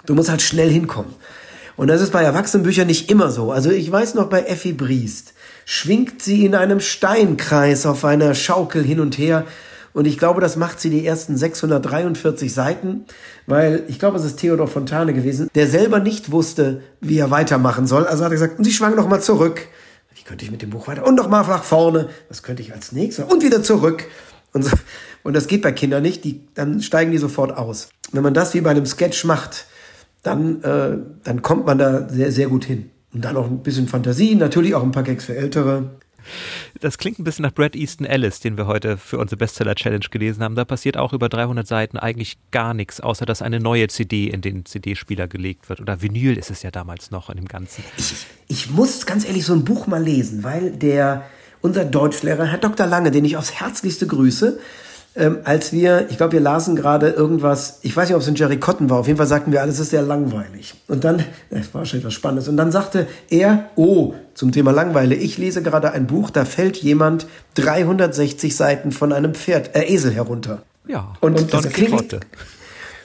[0.05, 1.13] Du musst halt schnell hinkommen.
[1.76, 3.51] Und das ist bei Erwachsenenbüchern nicht immer so.
[3.51, 5.34] Also ich weiß noch bei Effi Briest,
[5.65, 9.45] schwingt sie in einem Steinkreis auf einer Schaukel hin und her
[9.93, 13.05] und ich glaube, das macht sie die ersten 643 Seiten,
[13.45, 17.85] weil ich glaube, es ist Theodor Fontane gewesen, der selber nicht wusste, wie er weitermachen
[17.85, 18.05] soll.
[18.05, 19.67] Also hat er gesagt, und sie schwang noch mal zurück.
[20.15, 21.05] Wie könnte ich mit dem Buch weiter?
[21.05, 22.09] Und noch mal nach vorne.
[22.29, 23.25] Was könnte ich als nächstes?
[23.25, 24.05] Und wieder zurück.
[24.53, 24.71] Und, so.
[25.23, 26.23] und das geht bei Kindern nicht.
[26.23, 27.89] Die, dann steigen die sofort aus.
[28.11, 29.65] Wenn man das wie bei einem Sketch macht,
[30.23, 32.89] dann, äh, dann kommt man da sehr, sehr gut hin.
[33.13, 35.91] Und dann noch ein bisschen Fantasie, natürlich auch ein paar Gags für Ältere.
[36.80, 40.05] Das klingt ein bisschen nach Brad Easton Ellis, den wir heute für unsere Bestseller Challenge
[40.09, 40.55] gelesen haben.
[40.55, 44.41] Da passiert auch über 300 Seiten eigentlich gar nichts, außer dass eine neue CD in
[44.41, 45.82] den CD-Spieler gelegt wird.
[45.82, 47.84] Oder Vinyl ist es ja damals noch in dem Ganzen.
[47.97, 48.13] Ich,
[48.47, 51.26] ich muss ganz ehrlich so ein Buch mal lesen, weil der,
[51.61, 52.86] unser Deutschlehrer, Herr Dr.
[52.86, 54.59] Lange, den ich aufs Herzlichste grüße,
[55.16, 58.36] ähm, als wir, ich glaube, wir lasen gerade irgendwas, ich weiß nicht, ob es in
[58.36, 60.74] Jerry Cotton war, auf jeden Fall sagten wir, alles ist sehr langweilig.
[60.88, 65.16] Und dann, das war wahrscheinlich was Spannendes, und dann sagte er, oh, zum Thema Langweile,
[65.16, 70.14] ich lese gerade ein Buch, da fällt jemand 360 Seiten von einem Pferd, äh, Esel
[70.14, 70.64] herunter.
[70.88, 72.20] Ja, und, und das, klingt,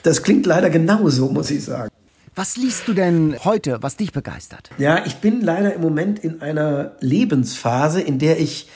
[0.03, 1.89] das klingt leider genauso, muss ich sagen.
[2.35, 4.69] Was liest du denn heute, was dich begeistert?
[4.77, 8.67] Ja, ich bin leider im Moment in einer Lebensphase, in der ich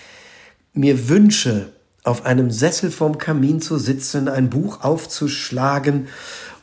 [0.73, 1.72] mir wünsche,
[2.03, 6.07] auf einem Sessel vorm Kamin zu sitzen, ein Buch aufzuschlagen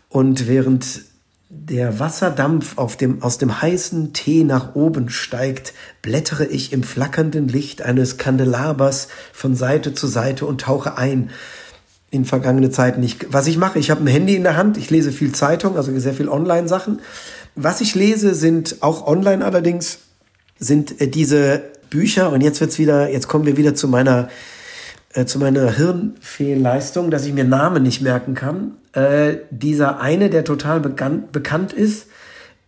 [0.08, 1.02] und während
[1.48, 7.48] der Wasserdampf auf dem, aus dem heißen Tee nach oben steigt, blättere ich im flackernden
[7.48, 11.30] Licht eines Kandelabers von Seite zu Seite und tauche ein
[12.12, 13.02] in vergangene Zeiten.
[13.02, 15.76] Ich, was ich mache, ich habe ein Handy in der Hand, ich lese viel Zeitung,
[15.76, 17.00] also sehr viel Online-Sachen.
[17.56, 19.98] Was ich lese, sind auch online allerdings,
[20.58, 24.28] sind äh, diese Bücher und jetzt wird's wieder, jetzt kommen wir wieder zu meiner
[25.12, 28.76] äh, zu meiner Hirnfehlleistung, dass ich mir Namen nicht merken kann.
[28.92, 32.06] Äh, dieser eine, der total bekannt, bekannt ist,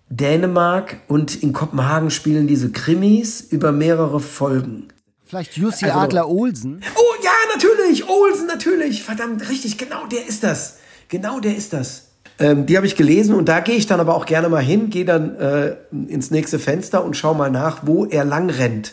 [0.09, 4.89] Dänemark und in Kopenhagen spielen diese Krimis über mehrere Folgen.
[5.25, 6.83] Vielleicht Jussi also, Adler Olsen?
[6.95, 9.03] Oh ja, natürlich, Olsen, natürlich.
[9.03, 10.79] Verdammt, richtig, genau der ist das.
[11.09, 12.09] Genau der ist das.
[12.39, 14.91] Ähm, die habe ich gelesen und da gehe ich dann aber auch gerne mal hin,
[14.91, 15.77] gehe dann äh,
[16.09, 18.93] ins nächste Fenster und schaue mal nach, wo er lang rennt.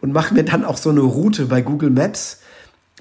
[0.00, 2.40] Und mache mir dann auch so eine Route bei Google Maps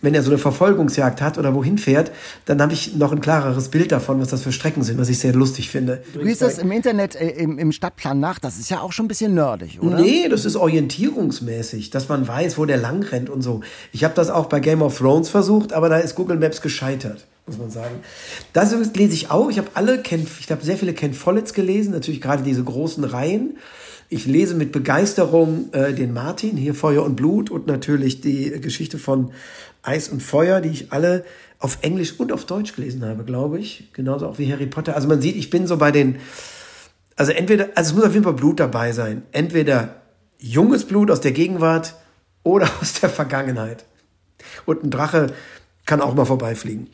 [0.03, 2.11] wenn er so eine Verfolgungsjagd hat oder wohin fährt,
[2.45, 5.17] dann habe ich noch ein klareres Bild davon, was das für Strecken sind, was ich
[5.17, 6.03] sehr lustig finde.
[6.13, 9.05] Du liest das im Internet, äh, im, im Stadtplan nach, das ist ja auch schon
[9.05, 9.99] ein bisschen nerdig, oder?
[9.99, 13.61] Nee, das ist orientierungsmäßig, dass man weiß, wo der lang rennt und so.
[13.91, 17.25] Ich habe das auch bei Game of Thrones versucht, aber da ist Google Maps gescheitert
[17.45, 17.95] muss man sagen.
[18.53, 19.49] Das lese ich auch.
[19.49, 23.03] Ich habe alle Ken, ich habe sehr viele Ken Follets gelesen, natürlich gerade diese großen
[23.03, 23.57] Reihen.
[24.09, 28.97] Ich lese mit Begeisterung äh, den Martin, hier Feuer und Blut und natürlich die Geschichte
[28.97, 29.31] von
[29.81, 31.25] Eis und Feuer, die ich alle
[31.59, 33.91] auf Englisch und auf Deutsch gelesen habe, glaube ich.
[33.93, 34.95] Genauso auch wie Harry Potter.
[34.95, 36.17] Also man sieht, ich bin so bei den,
[37.15, 39.23] also entweder, also es muss auf jeden Fall Blut dabei sein.
[39.31, 40.01] Entweder
[40.39, 41.95] junges Blut aus der Gegenwart
[42.43, 43.85] oder aus der Vergangenheit.
[44.65, 45.33] Und ein Drache
[45.85, 46.87] kann auch mal vorbeifliegen.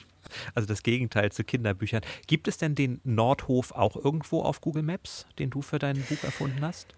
[0.55, 2.01] Also das Gegenteil zu Kinderbüchern.
[2.27, 6.23] Gibt es denn den Nordhof auch irgendwo auf Google Maps, den du für dein Buch
[6.23, 6.95] erfunden hast?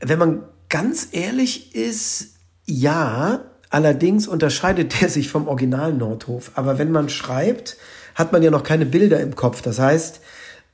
[0.00, 3.44] Wenn man ganz ehrlich ist, ja.
[3.70, 6.52] Allerdings unterscheidet der sich vom Original Nordhof.
[6.54, 7.76] Aber wenn man schreibt,
[8.14, 9.62] hat man ja noch keine Bilder im Kopf.
[9.62, 10.20] Das heißt,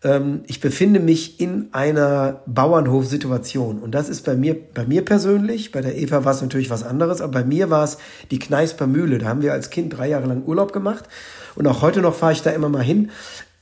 [0.03, 3.81] ähm, ich befinde mich in einer Bauernhofsituation.
[3.81, 6.83] Und das ist bei mir, bei mir persönlich, bei der Eva war es natürlich was
[6.83, 7.99] anderes, aber bei mir war es
[8.31, 9.19] die Kneisper Mühle.
[9.19, 11.05] Da haben wir als Kind drei Jahre lang Urlaub gemacht.
[11.55, 13.11] Und auch heute noch fahre ich da immer mal hin.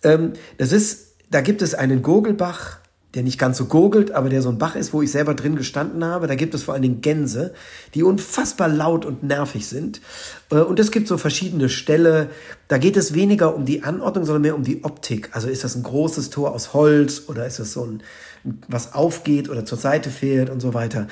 [0.03, 2.78] Ähm, das ist, da gibt es einen Gurgelbach,
[3.15, 5.57] der nicht ganz so gurgelt, aber der so ein Bach ist, wo ich selber drin
[5.57, 6.27] gestanden habe.
[6.27, 7.55] Da gibt es vor allen Dingen Gänse,
[7.95, 10.03] die unfassbar laut und nervig sind.
[10.51, 12.29] Äh, und es gibt so verschiedene Ställe.
[12.69, 15.31] Da geht es weniger um die Anordnung, sondern mehr um die Optik.
[15.33, 18.03] Also ist das ein großes Tor aus Holz oder ist es so ein,
[18.69, 21.09] was aufgeht oder zur Seite fährt und so weiter.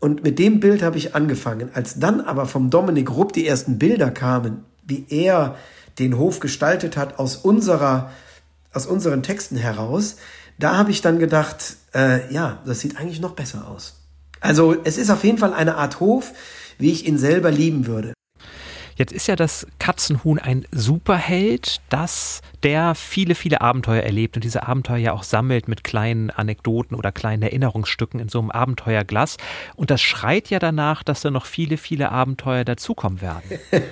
[0.00, 1.70] Und mit dem Bild habe ich angefangen.
[1.72, 5.56] Als dann aber vom Dominik Rupp die ersten Bilder kamen, wie er
[6.00, 8.10] den Hof gestaltet hat aus unserer,
[8.72, 10.16] aus unseren Texten heraus,
[10.58, 14.02] da habe ich dann gedacht, äh, ja, das sieht eigentlich noch besser aus.
[14.40, 16.32] Also es ist auf jeden Fall eine Art Hof,
[16.78, 18.12] wie ich ihn selber lieben würde.
[18.96, 24.66] Jetzt ist ja das Katzenhuhn ein Superheld, das der viele, viele Abenteuer erlebt und diese
[24.66, 29.36] Abenteuer ja auch sammelt mit kleinen Anekdoten oder kleinen Erinnerungsstücken in so einem Abenteuerglas.
[29.74, 33.60] Und das schreit ja danach, dass da noch viele, viele Abenteuer dazukommen werden.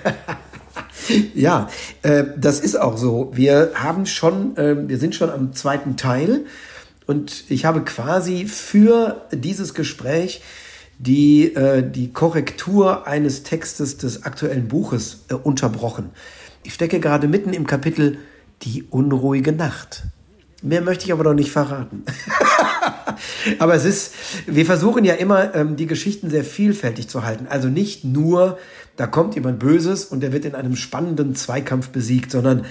[1.35, 1.69] ja,
[2.01, 3.31] äh, das ist auch so.
[3.33, 6.45] Wir haben schon, äh, wir sind schon am zweiten Teil
[7.05, 10.41] und ich habe quasi für dieses Gespräch
[10.97, 16.09] die, äh, die Korrektur eines Textes des aktuellen Buches äh, unterbrochen.
[16.63, 18.17] Ich stecke gerade mitten im Kapitel
[18.63, 20.03] Die unruhige Nacht.
[20.61, 22.03] Mehr möchte ich aber noch nicht verraten.
[23.59, 24.13] aber es ist,
[24.47, 27.47] wir versuchen ja immer, ähm, die Geschichten sehr vielfältig zu halten.
[27.49, 28.57] Also nicht nur,
[28.95, 32.65] da kommt jemand Böses und der wird in einem spannenden Zweikampf besiegt, sondern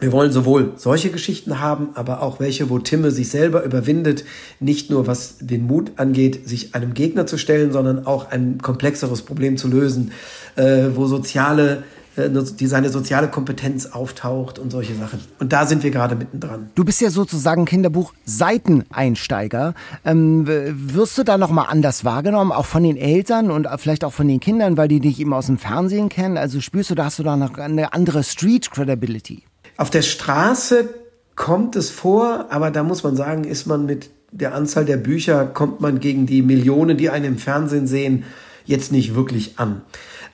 [0.00, 4.24] wir wollen sowohl solche Geschichten haben, aber auch welche, wo Timme sich selber überwindet,
[4.60, 9.22] nicht nur was den Mut angeht, sich einem Gegner zu stellen, sondern auch ein komplexeres
[9.22, 10.12] Problem zu lösen,
[10.54, 11.82] äh, wo soziale
[12.18, 15.20] die seine soziale Kompetenz auftaucht und solche Sachen.
[15.38, 16.70] Und da sind wir gerade mittendran.
[16.74, 19.74] Du bist ja sozusagen Kinderbuch Seiteneinsteiger.
[20.04, 24.12] Ähm, wirst du da noch mal anders wahrgenommen, auch von den Eltern und vielleicht auch
[24.12, 26.36] von den Kindern, weil die dich eben aus dem Fernsehen kennen?
[26.36, 29.42] Also spürst du, da hast du da noch eine andere Street Credibility?
[29.76, 30.88] Auf der Straße
[31.36, 35.46] kommt es vor, aber da muss man sagen, ist man mit der Anzahl der Bücher,
[35.46, 38.24] kommt man gegen die Millionen, die einen im Fernsehen sehen,
[38.66, 39.82] jetzt nicht wirklich an.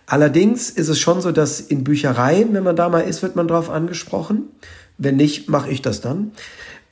[0.07, 3.49] Allerdings ist es schon so, dass in Büchereien, wenn man da mal ist, wird man
[3.49, 4.49] drauf angesprochen.
[4.99, 6.33] Wenn nicht, mache ich das dann.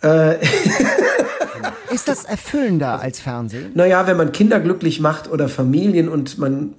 [0.03, 0.37] Äh
[1.91, 3.73] ist das erfüllender als Fernsehen?
[3.75, 6.75] Naja, wenn man Kinder glücklich macht oder Familien und man.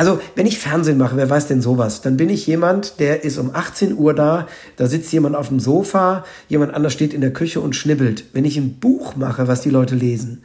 [0.00, 2.00] Also, wenn ich Fernsehen mache, wer weiß denn sowas?
[2.00, 5.60] Dann bin ich jemand, der ist um 18 Uhr da, da sitzt jemand auf dem
[5.60, 8.24] Sofa, jemand anders steht in der Küche und schnibbelt.
[8.32, 10.42] Wenn ich ein Buch mache, was die Leute lesen,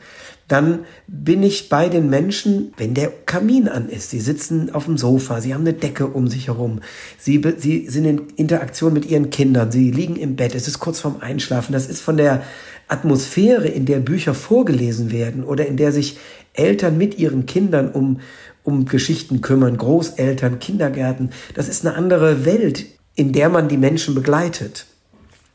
[0.50, 4.10] dann bin ich bei den Menschen, wenn der Kamin an ist.
[4.10, 6.82] Sie sitzen auf dem Sofa, sie haben eine Decke um sich herum,
[7.18, 11.00] sie, sie sind in Interaktion mit ihren Kindern, sie liegen im Bett, es ist kurz
[11.00, 11.72] vorm Einschlafen.
[11.72, 12.44] Das ist von der
[12.90, 16.18] Atmosphäre, in der Bücher vorgelesen werden oder in der sich
[16.54, 18.20] Eltern mit ihren Kindern um,
[18.66, 21.32] um Geschichten kümmern, Großeltern, Kindergärten.
[21.54, 22.86] Das ist eine andere Welt,
[23.16, 24.88] in der man die Menschen begleitet.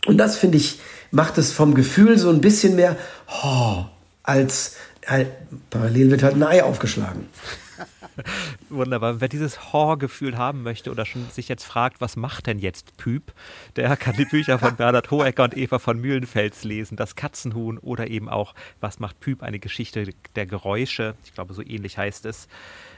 [0.07, 0.81] Und das finde ich,
[1.11, 2.97] macht es vom Gefühl so ein bisschen mehr,
[3.45, 3.85] oh,
[4.23, 5.27] als äh,
[5.71, 7.27] parallel wird halt ein Ei aufgeschlagen.
[8.69, 9.21] Wunderbar.
[9.21, 13.33] Wer dieses Horrorgefühl haben möchte oder schon sich jetzt fragt, was macht denn jetzt Püp,
[13.77, 16.97] der kann die Bücher von Bernhard Hohecker und Eva von Mühlenfels lesen.
[16.97, 19.43] Das Katzenhuhn oder eben auch Was macht Püp?
[19.43, 21.15] Eine Geschichte der Geräusche.
[21.25, 22.49] Ich glaube, so ähnlich heißt es.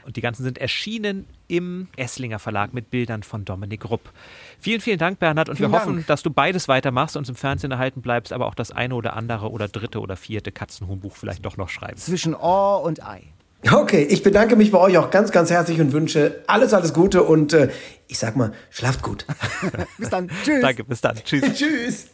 [0.05, 4.11] Und die ganzen sind erschienen im Esslinger Verlag mit Bildern von Dominik Rupp.
[4.59, 5.49] Vielen, vielen Dank, Bernhard.
[5.49, 6.07] Und vielen wir hoffen, Dank.
[6.07, 9.51] dass du beides weitermachst, uns im Fernsehen erhalten bleibst, aber auch das eine oder andere
[9.51, 12.05] oder dritte oder vierte Katzenhuhnbuch vielleicht doch noch schreibst.
[12.05, 13.23] Zwischen Ohr und Ei.
[13.71, 17.23] Okay, ich bedanke mich bei euch auch ganz, ganz herzlich und wünsche alles, alles Gute
[17.23, 17.69] und äh,
[18.07, 19.25] ich sag mal, schlaft gut.
[19.97, 20.29] bis dann.
[20.43, 20.61] Tschüss.
[20.61, 21.15] Danke, bis dann.
[21.23, 21.53] Tschüss.
[21.53, 22.09] Tschüss.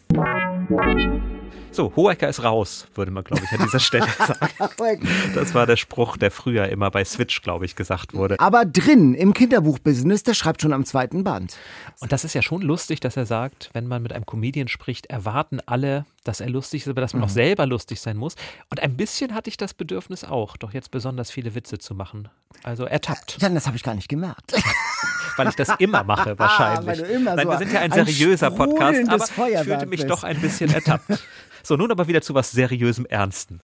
[1.80, 5.08] So, Hohecker ist raus, würde man, glaube ich, an dieser Stelle sagen.
[5.34, 8.38] Das war der Spruch, der früher immer bei Switch, glaube ich, gesagt wurde.
[8.38, 11.56] Aber drin im Kinderbuchbusiness, der schreibt schon am zweiten Band.
[12.02, 15.06] Und das ist ja schon lustig, dass er sagt, wenn man mit einem Comedian spricht,
[15.06, 17.28] erwarten alle, dass er lustig ist, aber dass man mhm.
[17.28, 18.36] auch selber lustig sein muss.
[18.70, 22.28] Und ein bisschen hatte ich das Bedürfnis auch, doch jetzt besonders viele Witze zu machen.
[22.62, 23.38] Also ertappt.
[23.40, 24.52] Ja, das habe ich gar nicht gemerkt.
[25.38, 26.88] weil ich das immer mache wahrscheinlich.
[26.88, 29.86] weil du immer Nein, so wir sind ja ein ein seriöser Podcast, aber ich fühlte
[29.86, 30.10] mich bist.
[30.10, 31.18] doch ein bisschen ertappt.
[31.64, 33.60] So, nun aber wieder zu was seriösem Ernsten.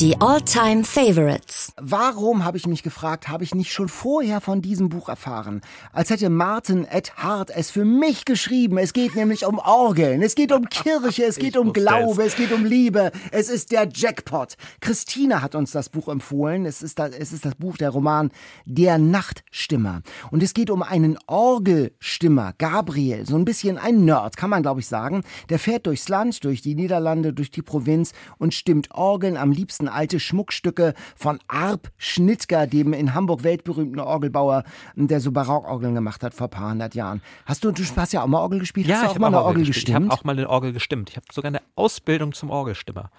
[0.00, 1.72] Die All-Time Favorites.
[1.80, 5.60] Warum, habe ich mich gefragt, habe ich nicht schon vorher von diesem Buch erfahren?
[5.92, 8.78] Als hätte Martin Ed Hart es für mich geschrieben.
[8.78, 12.34] Es geht nämlich um Orgeln, es geht um Kirche, es geht um Glaube, es.
[12.34, 13.12] geht um Liebe.
[13.30, 14.56] Es ist der Jackpot.
[14.80, 16.66] Christina hat uns das Buch empfohlen.
[16.66, 18.32] Es ist das, es ist das Buch, der Roman
[18.64, 20.02] Der Nachtstimmer.
[20.32, 24.80] Und es geht um einen Orgelstimmer, Gabriel, so ein bisschen ein Nerd, kann man glaube
[24.80, 25.22] ich sagen.
[25.48, 29.81] Der fährt durchs Land, durch die Niederlande, durch die Provinz und stimmt Orgeln, am liebsten
[29.88, 34.64] alte Schmuckstücke von Arp Schnittger, dem in Hamburg weltberühmten Orgelbauer,
[34.96, 37.22] der so Barockorgeln gemacht hat vor ein paar hundert Jahren.
[37.46, 38.88] Hast du, du hast ja auch mal Orgel gespielt?
[38.88, 39.88] hast du auch hab mal eine Orgel Orgel gestimmt?
[40.06, 41.10] Ich habe auch mal eine Orgel gestimmt.
[41.10, 43.10] Ich habe sogar eine Ausbildung zum Orgelstimmer.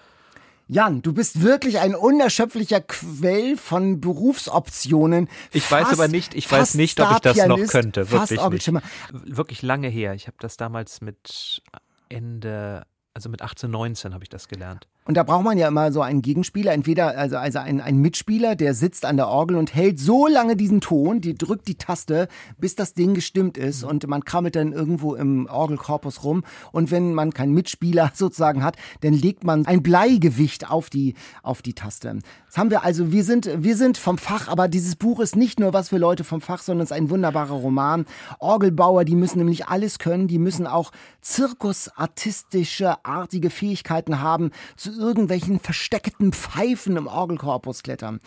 [0.66, 5.28] Jan, du bist wirklich ein unerschöpflicher Quell von Berufsoptionen.
[5.52, 8.10] Ich weiß Fast- aber nicht, ich weiß nicht, ob ich das noch könnte.
[8.10, 8.82] Wirklich nicht.
[9.10, 10.14] Wirklich lange her.
[10.14, 11.62] Ich habe das damals mit
[12.08, 14.88] Ende, also mit 18, 19 habe ich das gelernt.
[15.06, 18.56] Und da braucht man ja immer so einen Gegenspieler, entweder also, also einen, einen Mitspieler,
[18.56, 22.28] der sitzt an der Orgel und hält so lange diesen Ton, die drückt die Taste,
[22.58, 23.88] bis das Ding gestimmt ist Mhm.
[23.90, 26.42] und man krabbelt dann irgendwo im Orgelkorpus rum.
[26.72, 31.62] Und wenn man keinen Mitspieler sozusagen hat, dann legt man ein Bleigewicht auf die, auf
[31.62, 32.18] die Taste.
[32.46, 35.58] Das haben wir also, wir sind, wir sind vom Fach, aber dieses Buch ist nicht
[35.58, 38.06] nur was für Leute vom Fach, sondern es ist ein wunderbarer Roman.
[38.38, 45.60] Orgelbauer, die müssen nämlich alles können, die müssen auch zirkusartistische, artige Fähigkeiten haben, zu irgendwelchen
[45.60, 48.20] versteckten Pfeifen im Orgelkorpus klettern.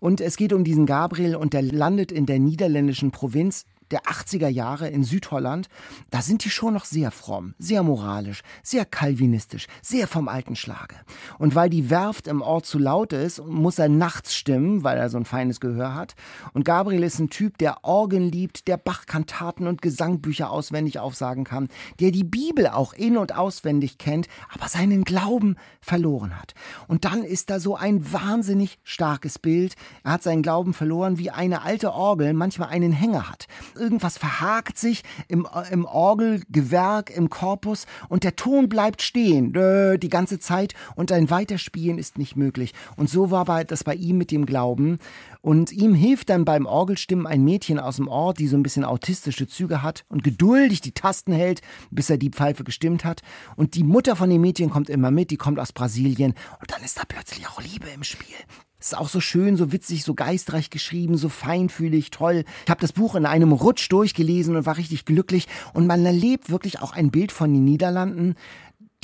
[0.00, 4.48] Und es geht um diesen Gabriel und der landet in der niederländischen Provinz der 80er
[4.48, 5.68] Jahre in Südholland,
[6.10, 10.96] da sind die schon noch sehr fromm, sehr moralisch, sehr kalvinistisch, sehr vom alten Schlage.
[11.38, 15.08] Und weil die Werft im Ort zu laut ist, muss er nachts stimmen, weil er
[15.10, 16.14] so ein feines Gehör hat.
[16.52, 21.68] Und Gabriel ist ein Typ, der Orgeln liebt, der Bachkantaten und Gesangbücher auswendig aufsagen kann,
[22.00, 26.54] der die Bibel auch in- und auswendig kennt, aber seinen Glauben verloren hat.
[26.88, 29.74] Und dann ist da so ein wahnsinnig starkes Bild.
[30.02, 33.46] Er hat seinen Glauben verloren, wie eine alte Orgel manchmal einen Hänger hat.
[33.76, 40.38] Irgendwas verhakt sich im, im Orgelgewerk, im Korpus und der Ton bleibt stehen die ganze
[40.38, 42.72] Zeit und ein Weiterspielen ist nicht möglich.
[42.96, 44.98] Und so war das bei ihm mit dem Glauben.
[45.40, 48.84] Und ihm hilft dann beim Orgelstimmen ein Mädchen aus dem Ort, die so ein bisschen
[48.84, 51.60] autistische Züge hat und geduldig die Tasten hält,
[51.90, 53.20] bis er die Pfeife gestimmt hat.
[53.56, 56.34] Und die Mutter von dem Mädchen kommt immer mit, die kommt aus Brasilien.
[56.60, 58.36] Und dann ist da plötzlich auch Liebe im Spiel.
[58.84, 62.44] Es ist auch so schön, so witzig, so geistreich geschrieben, so feinfühlig, toll.
[62.66, 65.48] Ich habe das Buch in einem Rutsch durchgelesen und war richtig glücklich.
[65.72, 68.34] Und man erlebt wirklich auch ein Bild von den Niederlanden,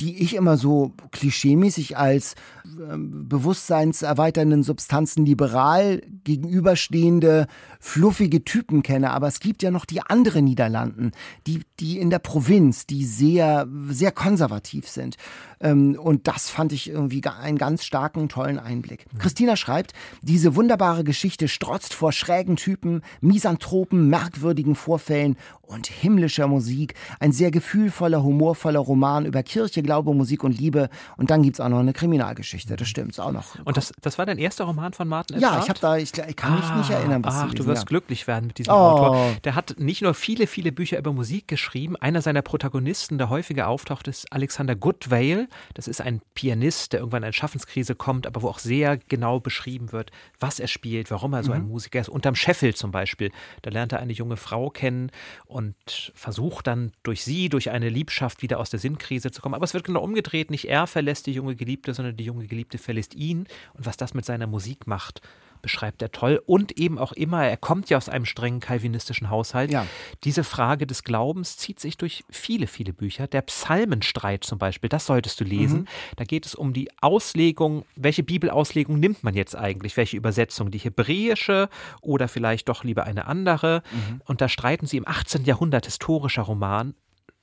[0.01, 2.33] die ich immer so klischeemäßig als
[2.65, 7.45] ähm, bewusstseinserweiternden Substanzen liberal gegenüberstehende
[7.79, 9.11] fluffige Typen kenne.
[9.11, 11.11] Aber es gibt ja noch die anderen Niederlanden,
[11.45, 15.17] die, die in der Provinz, die sehr, sehr konservativ sind.
[15.59, 19.05] Ähm, und das fand ich irgendwie einen ganz starken, tollen Einblick.
[19.19, 19.93] Christina schreibt,
[20.23, 26.95] diese wunderbare Geschichte strotzt vor schrägen Typen, Misanthropen, merkwürdigen Vorfällen und himmlischer Musik.
[27.19, 30.87] Ein sehr gefühlvoller, humorvoller Roman über Kirche, Glaube, Musik und Liebe.
[31.17, 32.77] Und dann gibt's auch noch eine Kriminalgeschichte.
[32.77, 33.55] Das stimmt, ist auch noch.
[33.65, 35.63] Und das, das war dein erster Roman von Martin ja, Eckhart?
[35.63, 37.87] ich habe da, ich, ich kann mich nicht erinnern, was Ach, du lesen, wirst ja.
[37.87, 38.77] glücklich werden mit diesem Oh.
[38.77, 39.31] Autor.
[39.43, 41.97] Der hat nicht nur viele, viele Bücher über Musik geschrieben.
[41.97, 45.49] Einer seiner Protagonisten, der häufiger auftaucht, ist Alexander Goodwale.
[45.73, 49.41] Das ist ein Pianist, der irgendwann in eine Schaffenskrise kommt, aber wo auch sehr genau
[49.41, 51.57] beschrieben wird, was er spielt, warum er so Mhm.
[51.57, 52.07] ein Musiker ist.
[52.07, 53.31] Unterm Scheffel zum Beispiel.
[53.61, 55.11] Da lernt er eine junge Frau kennen
[55.47, 55.75] und
[56.15, 59.55] versucht dann durch sie, durch eine Liebschaft wieder aus der Sinnkrise zu kommen.
[59.55, 60.51] Aber es wird genau umgedreht.
[60.51, 63.47] Nicht er verlässt die junge Geliebte, sondern die junge Geliebte verlässt ihn.
[63.73, 65.21] Und was das mit seiner Musik macht,
[65.61, 66.41] beschreibt er toll.
[66.45, 69.71] Und eben auch immer, er kommt ja aus einem strengen kalvinistischen Haushalt.
[69.71, 69.85] Ja.
[70.23, 73.27] Diese Frage des Glaubens zieht sich durch viele, viele Bücher.
[73.27, 75.87] Der Psalmenstreit zum Beispiel, das solltest du lesen.
[76.15, 79.97] Da geht es um die Auslegung, welche Bibelauslegung nimmt man jetzt eigentlich?
[79.97, 80.71] Welche Übersetzung?
[80.71, 81.69] Die hebräische
[82.01, 83.83] oder vielleicht doch lieber eine andere?
[84.25, 85.45] Und da streiten sie im 18.
[85.45, 86.95] Jahrhundert historischer Roman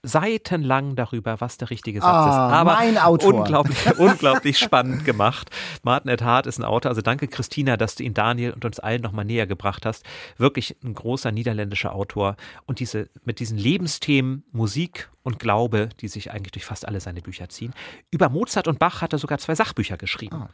[0.08, 2.54] seitenlang darüber, was der richtige Satz Ah, ist.
[2.54, 3.34] Aber mein Autor.
[3.34, 5.50] unglaublich, unglaublich spannend gemacht.
[5.82, 6.90] Martin Ed Hart ist ein Autor.
[6.90, 10.04] Also danke, Christina, dass du ihn Daniel und uns allen nochmal näher gebracht hast.
[10.36, 12.36] Wirklich ein großer niederländischer Autor.
[12.66, 17.20] Und diese, mit diesen Lebensthemen Musik und Glaube, die sich eigentlich durch fast alle seine
[17.20, 17.74] Bücher ziehen.
[18.10, 20.48] Über Mozart und Bach hat er sogar zwei Sachbücher geschrieben.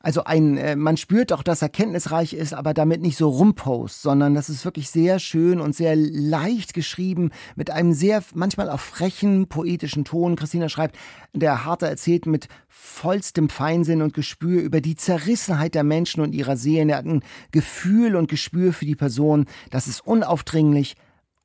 [0.00, 4.00] Also ein, äh, man spürt auch, dass er kenntnisreich ist, aber damit nicht so rumpost,
[4.00, 8.78] sondern das ist wirklich sehr schön und sehr leicht geschrieben, mit einem sehr, manchmal auch
[8.78, 10.36] frechen, poetischen Ton.
[10.36, 10.96] Christina schreibt,
[11.32, 16.56] der Harter erzählt mit vollstem Feinsinn und Gespür über die Zerrissenheit der Menschen und ihrer
[16.56, 16.90] Seelen.
[16.90, 19.46] Er hat ein Gefühl und Gespür für die Person.
[19.70, 20.94] Das ist unaufdringlich,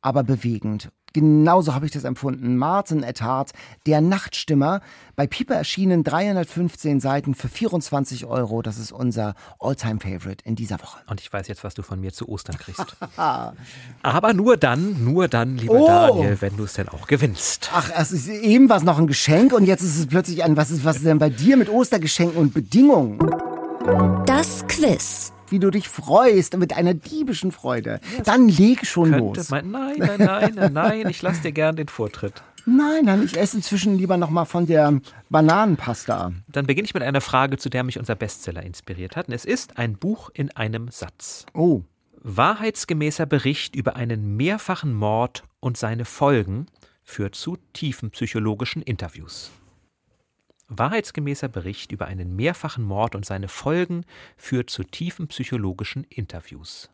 [0.01, 0.91] aber bewegend.
[1.14, 2.57] Genauso habe ich das empfunden.
[2.57, 3.51] Martin Ettard,
[3.86, 4.82] der Nachtstimmer,
[5.16, 8.61] bei Piper erschienen 315 Seiten für 24 Euro.
[8.64, 10.99] Das ist unser All-Time-Favorite in dieser Woche.
[11.07, 12.97] Und ich weiß jetzt, was du von mir zu Ostern kriegst.
[14.01, 15.88] Aber nur dann, nur dann, lieber Oh.
[15.88, 17.70] Daniel, wenn du es denn auch gewinnst.
[17.74, 20.72] Ach, es ist eben was noch ein Geschenk und jetzt ist es plötzlich ein, was
[20.72, 23.20] ist, was ist denn bei dir mit Ostergeschenken und Bedingungen?
[24.26, 25.32] Das Quiz.
[25.53, 27.99] Wie du dich freust mit einer diebischen Freude.
[28.23, 29.51] Dann leg schon los.
[29.51, 32.41] mein, nein, nein, nein, nein, nein, ich lasse dir gern den Vortritt.
[32.65, 34.99] Nein, nein, ich esse inzwischen lieber noch mal von der
[35.29, 36.31] Bananenpasta.
[36.47, 39.27] Dann beginne ich mit einer Frage, zu der mich unser Bestseller inspiriert hat.
[39.27, 41.45] Und es ist ein Buch in einem Satz.
[41.53, 41.83] Oh,
[42.23, 46.65] Wahrheitsgemäßer Bericht über einen mehrfachen Mord und seine Folgen
[47.03, 49.51] führt zu tiefen psychologischen Interviews.
[50.78, 54.05] Wahrheitsgemäßer Bericht über einen mehrfachen Mord und seine Folgen
[54.38, 56.89] führt zu tiefen psychologischen Interviews.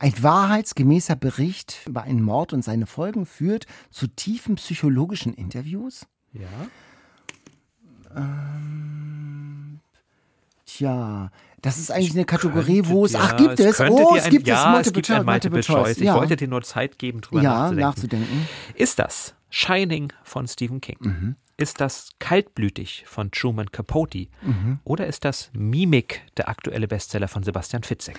[0.00, 6.06] ein wahrheitsgemäßer Bericht über einen Mord und seine Folgen führt zu tiefen psychologischen Interviews?
[6.32, 6.48] Ja.
[10.66, 11.30] Tja,
[11.62, 13.12] das ist eigentlich eine Kategorie, wo es.
[13.12, 13.76] Ja, Ach, gibt es?
[13.76, 15.96] könnte Oh, es ein- gibt es ja, Multiple, es gibt ein Choice, Multiple Choice.
[15.98, 16.14] Ich ja.
[16.14, 17.80] wollte dir nur Zeit geben, drüber ja, nachzudenken.
[17.80, 18.48] nachzudenken.
[18.74, 20.98] Ist das Shining von Stephen King?
[21.00, 21.36] Mhm.
[21.56, 24.28] Ist das Kaltblütig von Truman Capote?
[24.42, 24.78] Mhm.
[24.84, 28.18] Oder ist das Mimik, der aktuelle Bestseller von Sebastian Fitzek?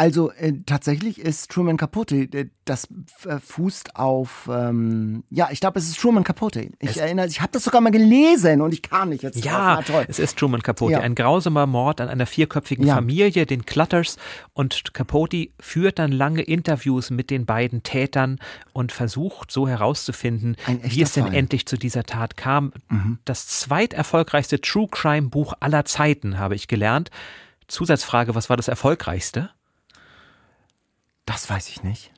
[0.00, 2.88] Also äh, tatsächlich ist Truman Capote, äh, das
[3.26, 6.70] äh, fußt auf, ähm, ja, ich glaube, es ist Truman Capote.
[6.78, 9.84] Ich erinnere, ich habe das sogar mal gelesen und ich kam nicht jetzt Ja, drauf.
[9.88, 10.06] Na, toll.
[10.08, 10.92] es ist Truman Capote.
[10.92, 11.00] Ja.
[11.00, 12.94] Ein grausamer Mord an einer vierköpfigen Ja.
[12.94, 14.16] Familie, den Clutters.
[14.54, 18.38] Und Capote führt dann lange Interviews mit den beiden Tätern
[18.72, 21.32] und versucht so herauszufinden, wie es denn Fall.
[21.32, 21.38] Mhm.
[21.38, 22.72] endlich zu dieser Tat kam.
[23.26, 27.10] Das zweiterfolgreichste True Crime Buch aller Zeiten, habe ich gelernt.
[27.68, 29.50] Zusatzfrage, was war das erfolgreichste?
[31.26, 32.12] Das weiß ich nicht.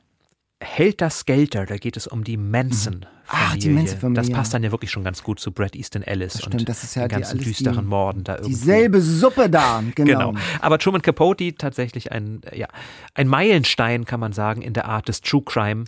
[0.61, 3.05] Helter Skelter, da geht es um die Manson.
[3.27, 4.21] Ach, die Manson-Familie.
[4.21, 6.83] Das passt dann ja wirklich schon ganz gut zu Brad Easton Ellis stimmt, und das
[6.83, 8.51] ist ja den die- ganzen die- düsteren Morden da irgendwie.
[8.53, 10.31] Dieselbe Suppe da, genau.
[10.31, 10.41] Genau.
[10.61, 12.67] Aber Truman Capote tatsächlich ein, äh, ja,
[13.13, 15.85] ein Meilenstein, kann man sagen, in der Art des True Crime.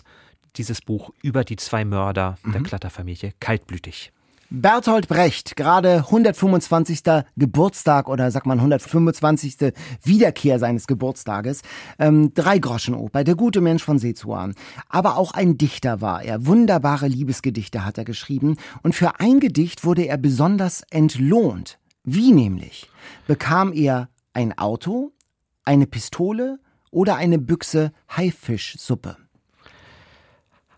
[0.58, 2.66] Dieses Buch über die zwei Mörder der Mhm.
[2.66, 3.34] Klatterfamilie.
[3.42, 4.12] Kaltblütig.
[4.58, 7.02] Bertolt Brecht, gerade 125.
[7.36, 9.74] Geburtstag oder sagt man 125.
[10.02, 11.62] Wiederkehr seines Geburtstages.
[12.00, 14.56] Ähm, drei Groschenoper, der gute Mensch von Sezuan.
[14.88, 16.46] Aber auch ein Dichter war er.
[16.46, 18.56] Wunderbare Liebesgedichte hat er geschrieben.
[18.82, 21.78] Und für ein Gedicht wurde er besonders entlohnt.
[22.06, 22.90] Wie nämlich?
[23.28, 25.12] Bekam er ein Auto,
[25.66, 26.60] eine Pistole
[26.92, 29.18] oder eine Büchse Haifischsuppe?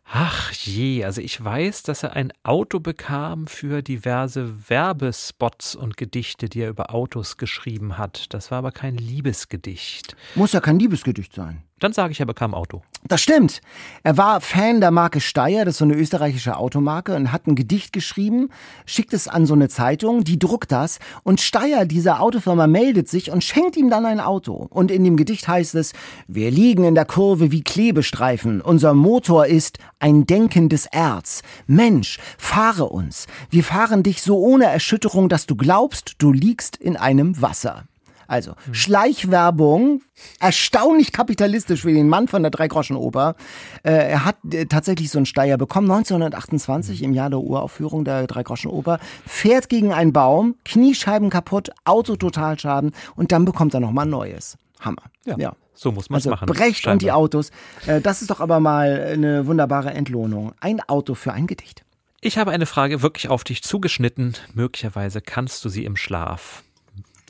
[0.10, 6.48] Ach je, also ich weiß, dass er ein Auto bekam für diverse Werbespots und Gedichte,
[6.48, 8.34] die er über Autos geschrieben hat.
[8.34, 10.16] Das war aber kein Liebesgedicht.
[10.36, 11.67] Muss ja kein Liebesgedicht sein.
[11.80, 12.82] Dann sage ich, er bekam Auto.
[13.08, 13.62] Das stimmt.
[14.04, 17.56] Er war Fan der Marke Steyr, das ist so eine österreichische Automarke, und hat ein
[17.56, 18.50] Gedicht geschrieben,
[18.86, 23.30] schickt es an so eine Zeitung, die druckt das, und Steyr, diese Autofirma, meldet sich
[23.32, 24.68] und schenkt ihm dann ein Auto.
[24.72, 25.94] Und in dem Gedicht heißt es,
[26.28, 31.44] wir liegen in der Kurve wie Klebestreifen, unser Motor ist ein denkendes Erz.
[31.68, 33.28] Mensch, fahre uns.
[33.52, 37.86] Wir fahren dich so ohne Erschütterung, dass du glaubst, du liegst in einem Wasser.
[38.28, 40.02] Also, Schleichwerbung,
[40.40, 43.36] erstaunlich kapitalistisch für den Mann von der Dreigroschenoper.
[43.84, 48.28] Äh, er hat äh, tatsächlich so einen Steier bekommen, 1928 im Jahr der Uraufführung der
[48.28, 54.58] Dreigroschenoper, fährt gegen einen Baum, Kniescheiben kaputt, Auto Totalschaden und dann bekommt er nochmal Neues.
[54.80, 55.04] Hammer.
[55.26, 55.54] Ja.
[55.74, 56.48] So muss man es Also machen.
[56.48, 57.12] Brecht und die.
[57.12, 57.52] Autos.
[57.86, 60.54] Äh, das ist doch aber mal eine wunderbare Entlohnung.
[60.60, 61.84] Ein Auto für ein Gedicht.
[62.20, 64.34] Ich habe eine Frage wirklich auf dich zugeschnitten.
[64.54, 66.64] Möglicherweise kannst du sie im Schlaf,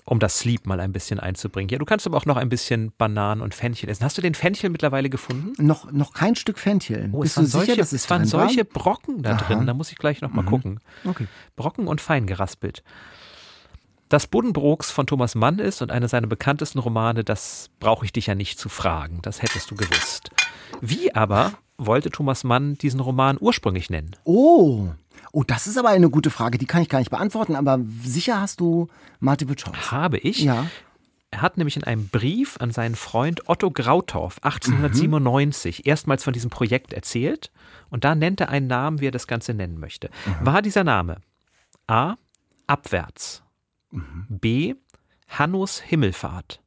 [0.10, 1.70] um das Sleep mal ein bisschen einzubringen.
[1.70, 4.06] Ja, du kannst aber auch noch ein bisschen Bananen und Fenchel essen.
[4.06, 5.54] Hast du den Fenchel mittlerweile gefunden?
[5.64, 7.10] Noch, noch kein Stück Fenchel.
[7.12, 9.68] Oh, Bist es du waren sicher, solche, dass es waren solche Brocken da drin.
[9.68, 10.80] Da muss ich gleich noch mal gucken.
[11.04, 11.28] Okay.
[11.58, 12.84] Brocken und fein geraspelt.
[14.08, 18.28] Das Buddenbrooks von Thomas Mann ist und einer seiner bekanntesten Romane, das brauche ich dich
[18.28, 19.20] ja nicht zu fragen.
[19.24, 20.32] Das hättest du gewusst.
[20.80, 24.16] Wie aber wollte Thomas Mann diesen Roman ursprünglich nennen?
[24.24, 24.88] Oh.
[25.32, 26.58] Oh, das ist aber eine gute Frage.
[26.58, 28.88] Die kann ich gar nicht beantworten, aber sicher hast du
[29.20, 29.92] Multiple Choice.
[29.92, 30.40] Habe ich.
[30.40, 30.68] Ja.
[31.30, 36.50] Er hat nämlich in einem Brief an seinen Freund Otto Grautorf 1897 erstmals von diesem
[36.50, 37.52] Projekt erzählt
[37.90, 40.10] und da nennt er einen Namen, wie er das Ganze nennen möchte.
[40.42, 41.18] War dieser Name
[41.88, 42.16] A.
[42.66, 43.44] Abwärts,
[43.92, 44.76] B.
[45.30, 46.62] Hannus Himmelfahrt.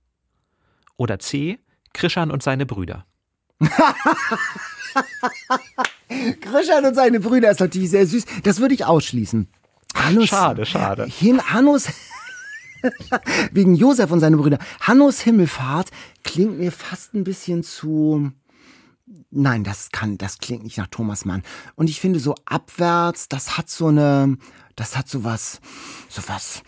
[0.96, 1.58] Oder C.
[1.92, 3.06] Krischan und seine Brüder.
[6.40, 8.24] Christian und seine Brüder ist natürlich sehr süß.
[8.42, 9.48] Das würde ich ausschließen.
[9.94, 11.06] Hannus, Schade, schade.
[11.06, 11.88] Hin, Hannus,
[13.52, 14.58] wegen Josef und seine Brüder.
[14.80, 15.90] Hannus Himmelfahrt
[16.22, 18.32] klingt mir fast ein bisschen zu.
[19.30, 21.42] Nein, das kann, das klingt nicht nach Thomas Mann.
[21.74, 24.38] Und ich finde so abwärts, das hat so eine,
[24.76, 25.60] das hat so was,
[26.08, 26.62] so was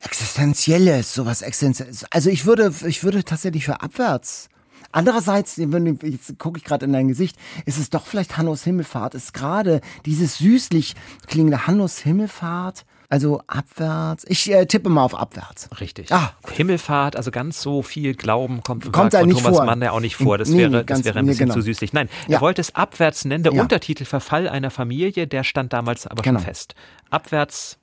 [0.00, 2.04] Existenzielles, so was Existenzielles.
[2.10, 4.48] Also ich würde, ich würde tatsächlich für abwärts.
[4.92, 7.36] Andererseits, wenn- jetzt gucke ich gerade in dein Gesicht,
[7.66, 10.94] ist es doch vielleicht Hannos Himmelfahrt, ist gerade dieses süßlich
[11.26, 14.24] klingende Hannos Himmelfahrt, also abwärts.
[14.28, 15.68] Ich äh, tippe mal auf abwärts.
[15.80, 16.12] Richtig.
[16.12, 19.66] Ah, Himmelfahrt, also ganz so viel Glauben kommt, Kommt da von nicht Thomas vor.
[19.66, 20.36] Mann ja auch nicht vor.
[20.38, 21.54] Das Nee, wäre, ganz- das wäre ein nee, bisschen genau.
[21.54, 21.92] zu süßlich.
[21.92, 22.36] Nein, Ja.
[22.38, 23.44] er wollte es abwärts nennen.
[23.44, 23.62] Der Ja.
[23.62, 26.38] Untertitel Verfall einer Familie, der stand damals aber Genau.
[26.40, 26.74] schon fest.
[27.10, 27.78] Abwärts,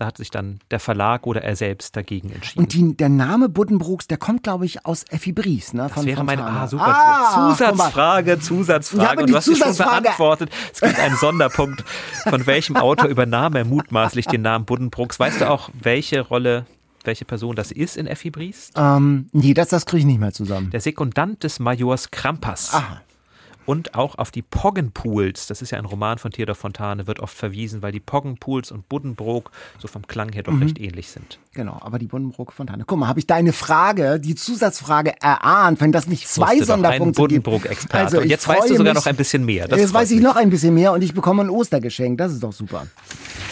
[0.00, 2.60] da hat sich dann der Verlag oder er selbst dagegen entschieden.
[2.60, 5.90] Und die, der Name Buddenbrooks, der kommt, glaube ich, aus Effi Bries, ne?
[5.94, 7.54] das wäre meine ah, super Ah.
[7.54, 9.02] Zusatzfrage, Zusatzfrage.
[9.04, 10.50] Ja, aber und du hast sie schon beantwortet.
[10.72, 11.84] Es gibt einen Sonderpunkt.
[12.28, 15.20] Von welchem Autor übernahm er mutmaßlich den Namen Buddenbrooks?
[15.20, 16.64] Weißt du auch, welche Rolle,
[17.04, 18.72] welche Person das ist in Effi Briest?
[18.76, 20.70] Ähm, nee, das, das kriege ich nicht mehr zusammen.
[20.70, 22.72] Der Sekundant des Majors Krampas.
[22.72, 23.02] Aha.
[23.70, 27.36] Und auch auf die Poggenpools, das ist ja ein Roman von Theodor Fontane, wird oft
[27.36, 30.62] verwiesen, weil die Poggenpools und Buddenbrook so vom Klang her doch Mhm.
[30.62, 31.38] recht ähnlich sind.
[31.54, 32.82] Genau, aber die Buddenbrook Fontane.
[32.84, 37.44] Guck mal, habe ich deine Frage, die Zusatzfrage erahnt, wenn das nicht zwei Sonderpunkte gibt.
[37.44, 38.04] Buddenbrook-Experte.
[38.04, 39.68] Also und jetzt weißt du sogar mich- noch ein bisschen mehr.
[39.68, 40.24] Das Jetzt weiß ich mich.
[40.24, 42.18] noch ein bisschen mehr und ich bekomme ein Ostergeschenk.
[42.18, 42.88] Das ist doch super.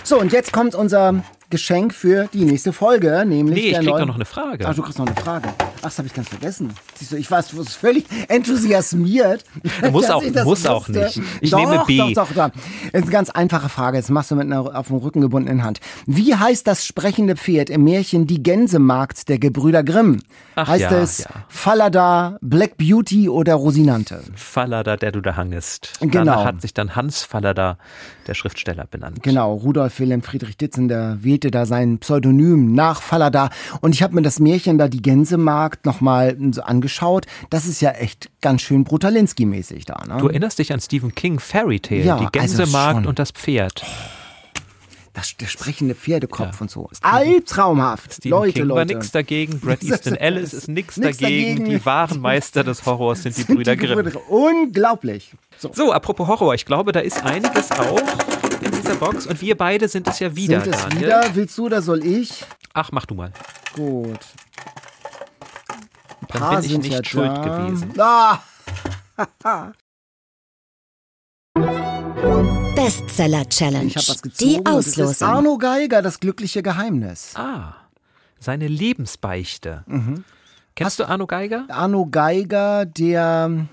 [0.02, 4.00] So, und jetzt kommt unser Geschenk für die nächste Folge, nämlich Nee, ich krieg neuen-
[4.00, 4.66] doch noch eine Frage.
[4.68, 5.48] Ach, du kriegst noch eine Frage.
[5.58, 6.72] Ach, das habe ich ganz vergessen.
[6.96, 9.44] Siehst du, ich war völlig enthusiasmiert.
[9.92, 11.20] Muss auch- das muss auch nicht.
[11.40, 11.96] Ich doch, nehme B.
[11.98, 12.50] Doch, doch, doch.
[12.50, 12.54] Das
[12.92, 13.96] ist eine ganz einfache Frage.
[13.98, 15.80] Jetzt machst du mit einer auf dem Rücken gebundenen Hand.
[16.06, 20.20] Wie heißt das sprechende Pferd im Märchen Die Gänsemarkt der Gebrüder Grimm?
[20.56, 21.30] Ach heißt ja, es ja.
[21.48, 24.22] Fallada, Black Beauty oder Rosinante?
[24.34, 25.92] Fallada, der du da hangest.
[26.00, 26.24] Genau.
[26.24, 27.78] Danach hat sich dann Hans Fallada,
[28.26, 29.22] der Schriftsteller, benannt.
[29.22, 33.50] Genau, Rudolf Wilhelm Friedrich Ditzen, der wählte da sein Pseudonym nach Fallada.
[33.80, 37.26] Und ich habe mir das Märchen da, die Gänsemarkt, nochmal so angeschaut.
[37.50, 40.02] Das ist ja echt ganz schön Brutalinski-mäßig da.
[40.08, 40.18] Ne?
[40.20, 43.06] Du erinnerst dich an Stephen King, Fairy Tale, Ja, die also Gänsemarkt schon.
[43.06, 43.84] und das Pferd.
[45.14, 46.60] das, der sprechende Pferdekopf Ja.
[46.60, 46.90] und so.
[47.02, 48.14] Albtraumhaft.
[48.14, 48.94] Stephen Leute, King war Leute.
[48.94, 51.58] nix dagegen, Das Easton Ellis ist nix nix dagegen.
[51.58, 51.70] dagegen.
[51.78, 54.04] Die wahren Meister des Horrors sind die Sind Brüder Grimm.
[54.04, 54.16] Grimm.
[54.28, 55.34] Unglaublich.
[55.56, 55.70] So.
[55.72, 58.00] So, apropos Horror, ich glaube, da ist einiges auch
[58.96, 61.00] Box und wir beide sind es ja wieder, Sind es Daniel.
[61.02, 61.34] wieder?
[61.34, 62.44] Willst du oder soll ich?
[62.74, 63.32] Ach, mach du mal.
[63.74, 64.18] Gut.
[66.20, 67.42] Ein Dann paar bin ich sind nicht ja schuld da.
[67.66, 67.92] gewesen.
[67.98, 68.38] Ah,
[72.74, 73.86] Bestseller Challenge.
[73.86, 74.50] ich habe was gezogen.
[74.50, 75.28] Die Auslosung.
[75.28, 77.32] Arno Geiger, das glückliche Geheimnis.
[77.34, 77.74] Ah,
[78.38, 79.84] seine Lebensbeichte.
[79.86, 80.24] Mhm.
[80.76, 81.64] Kennst du Arno Geiger?
[81.68, 83.66] Arno Geiger, der,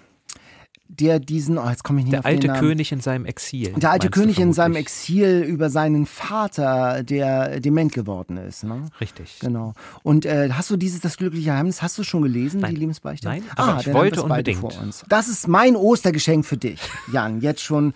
[0.87, 2.47] der diesen, oh, jetzt komme ich nicht Der alte.
[2.47, 3.73] König in seinem Exil.
[3.73, 4.75] Der alte König in seinem.
[4.75, 8.63] Exil über seinen Vater, der dement geworden ist.
[8.63, 8.89] Ne?
[9.01, 9.39] Richtig.
[9.39, 9.73] Genau.
[10.03, 12.73] Und äh, hast du dieses Das glückliche Geheimnis, hast du schon gelesen, Nein.
[12.73, 13.27] die Lebensbeichte?
[13.27, 14.59] Nein, aber ich dann haben wollte unbedingt.
[14.59, 15.03] Vor uns.
[15.09, 16.79] Das ist mein Ostergeschenk für dich,
[17.11, 17.41] Jan.
[17.41, 17.93] Jetzt schon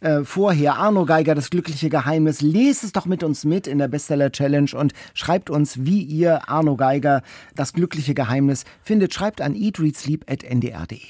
[0.00, 0.76] äh, vorher.
[0.76, 2.40] Arno Geiger, Das glückliche Geheimnis.
[2.40, 6.48] Lest es doch mit uns mit in der Bestseller Challenge und schreibt uns, wie ihr
[6.48, 7.22] Arno Geiger,
[7.54, 9.14] Das glückliche Geheimnis findet.
[9.14, 11.00] Schreibt an eatreadsleep.ndr.de.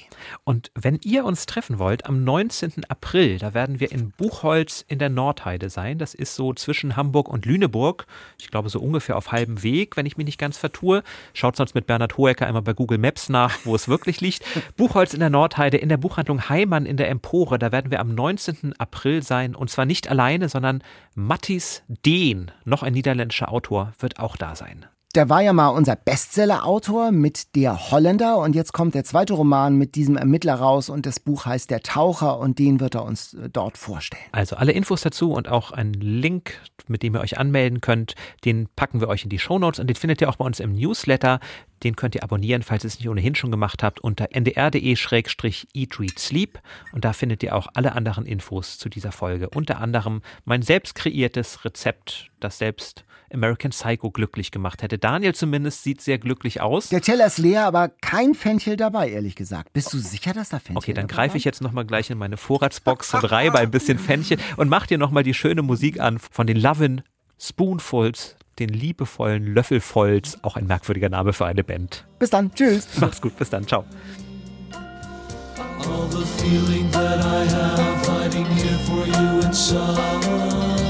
[0.44, 2.84] Und wenn ihr uns treffen wollt, am 19.
[2.88, 5.98] April, da werden wir in Buchholz in der Nordheide sein.
[5.98, 8.06] Das ist so zwischen Hamburg und Lüneburg.
[8.38, 11.02] Ich glaube, so ungefähr auf halbem Weg, wenn ich mich nicht ganz vertue.
[11.32, 14.42] Schaut sonst mit Bernhard Hohecker einmal bei Google Maps nach, wo es wirklich liegt.
[14.76, 17.58] Buchholz in der Nordheide, in der Buchhandlung Heimann in der Empore.
[17.58, 18.74] Da werden wir am 19.
[18.80, 19.54] April sein.
[19.54, 20.82] Und zwar nicht alleine, sondern
[21.14, 24.86] Mattis Dehn, noch ein niederländischer Autor, wird auch da sein.
[25.16, 29.74] Der war ja mal unser Bestseller-Autor mit Der Holländer und jetzt kommt der zweite Roman
[29.74, 33.34] mit diesem Ermittler raus und das Buch heißt Der Taucher und den wird er uns
[33.34, 34.22] äh, dort vorstellen.
[34.30, 38.68] Also alle Infos dazu und auch einen Link, mit dem ihr euch anmelden könnt, den
[38.76, 41.40] packen wir euch in die Shownotes und den findet ihr auch bei uns im Newsletter.
[41.82, 46.60] Den könnt ihr abonnieren, falls ihr es nicht ohnehin schon gemacht habt, unter ndr.de-eatreadsleep
[46.92, 49.50] und da findet ihr auch alle anderen Infos zu dieser Folge.
[49.50, 54.98] Unter anderem mein selbst kreiertes Rezept, das selbst American Psycho glücklich gemacht hätte.
[54.98, 56.88] Daniel zumindest sieht sehr glücklich aus.
[56.88, 59.72] Der Teller ist leer, aber kein Fenchel dabei, ehrlich gesagt.
[59.72, 62.36] Bist du sicher, dass da Fenchel Okay, dann greife ich jetzt nochmal gleich in meine
[62.36, 66.46] Vorratsbox und reibe ein bisschen Fenchel und mach dir nochmal die schöne Musik an von
[66.46, 67.02] den Lovin'
[67.38, 72.06] Spoonfuls, den liebevollen Löffelvolls, auch ein merkwürdiger Name für eine Band.
[72.18, 72.52] Bis dann.
[72.54, 72.86] Tschüss.
[73.00, 73.84] Mach's gut, bis dann, ciao.
[75.82, 80.80] All the feeling that I have hiding here for you inside.
[80.80, 80.89] You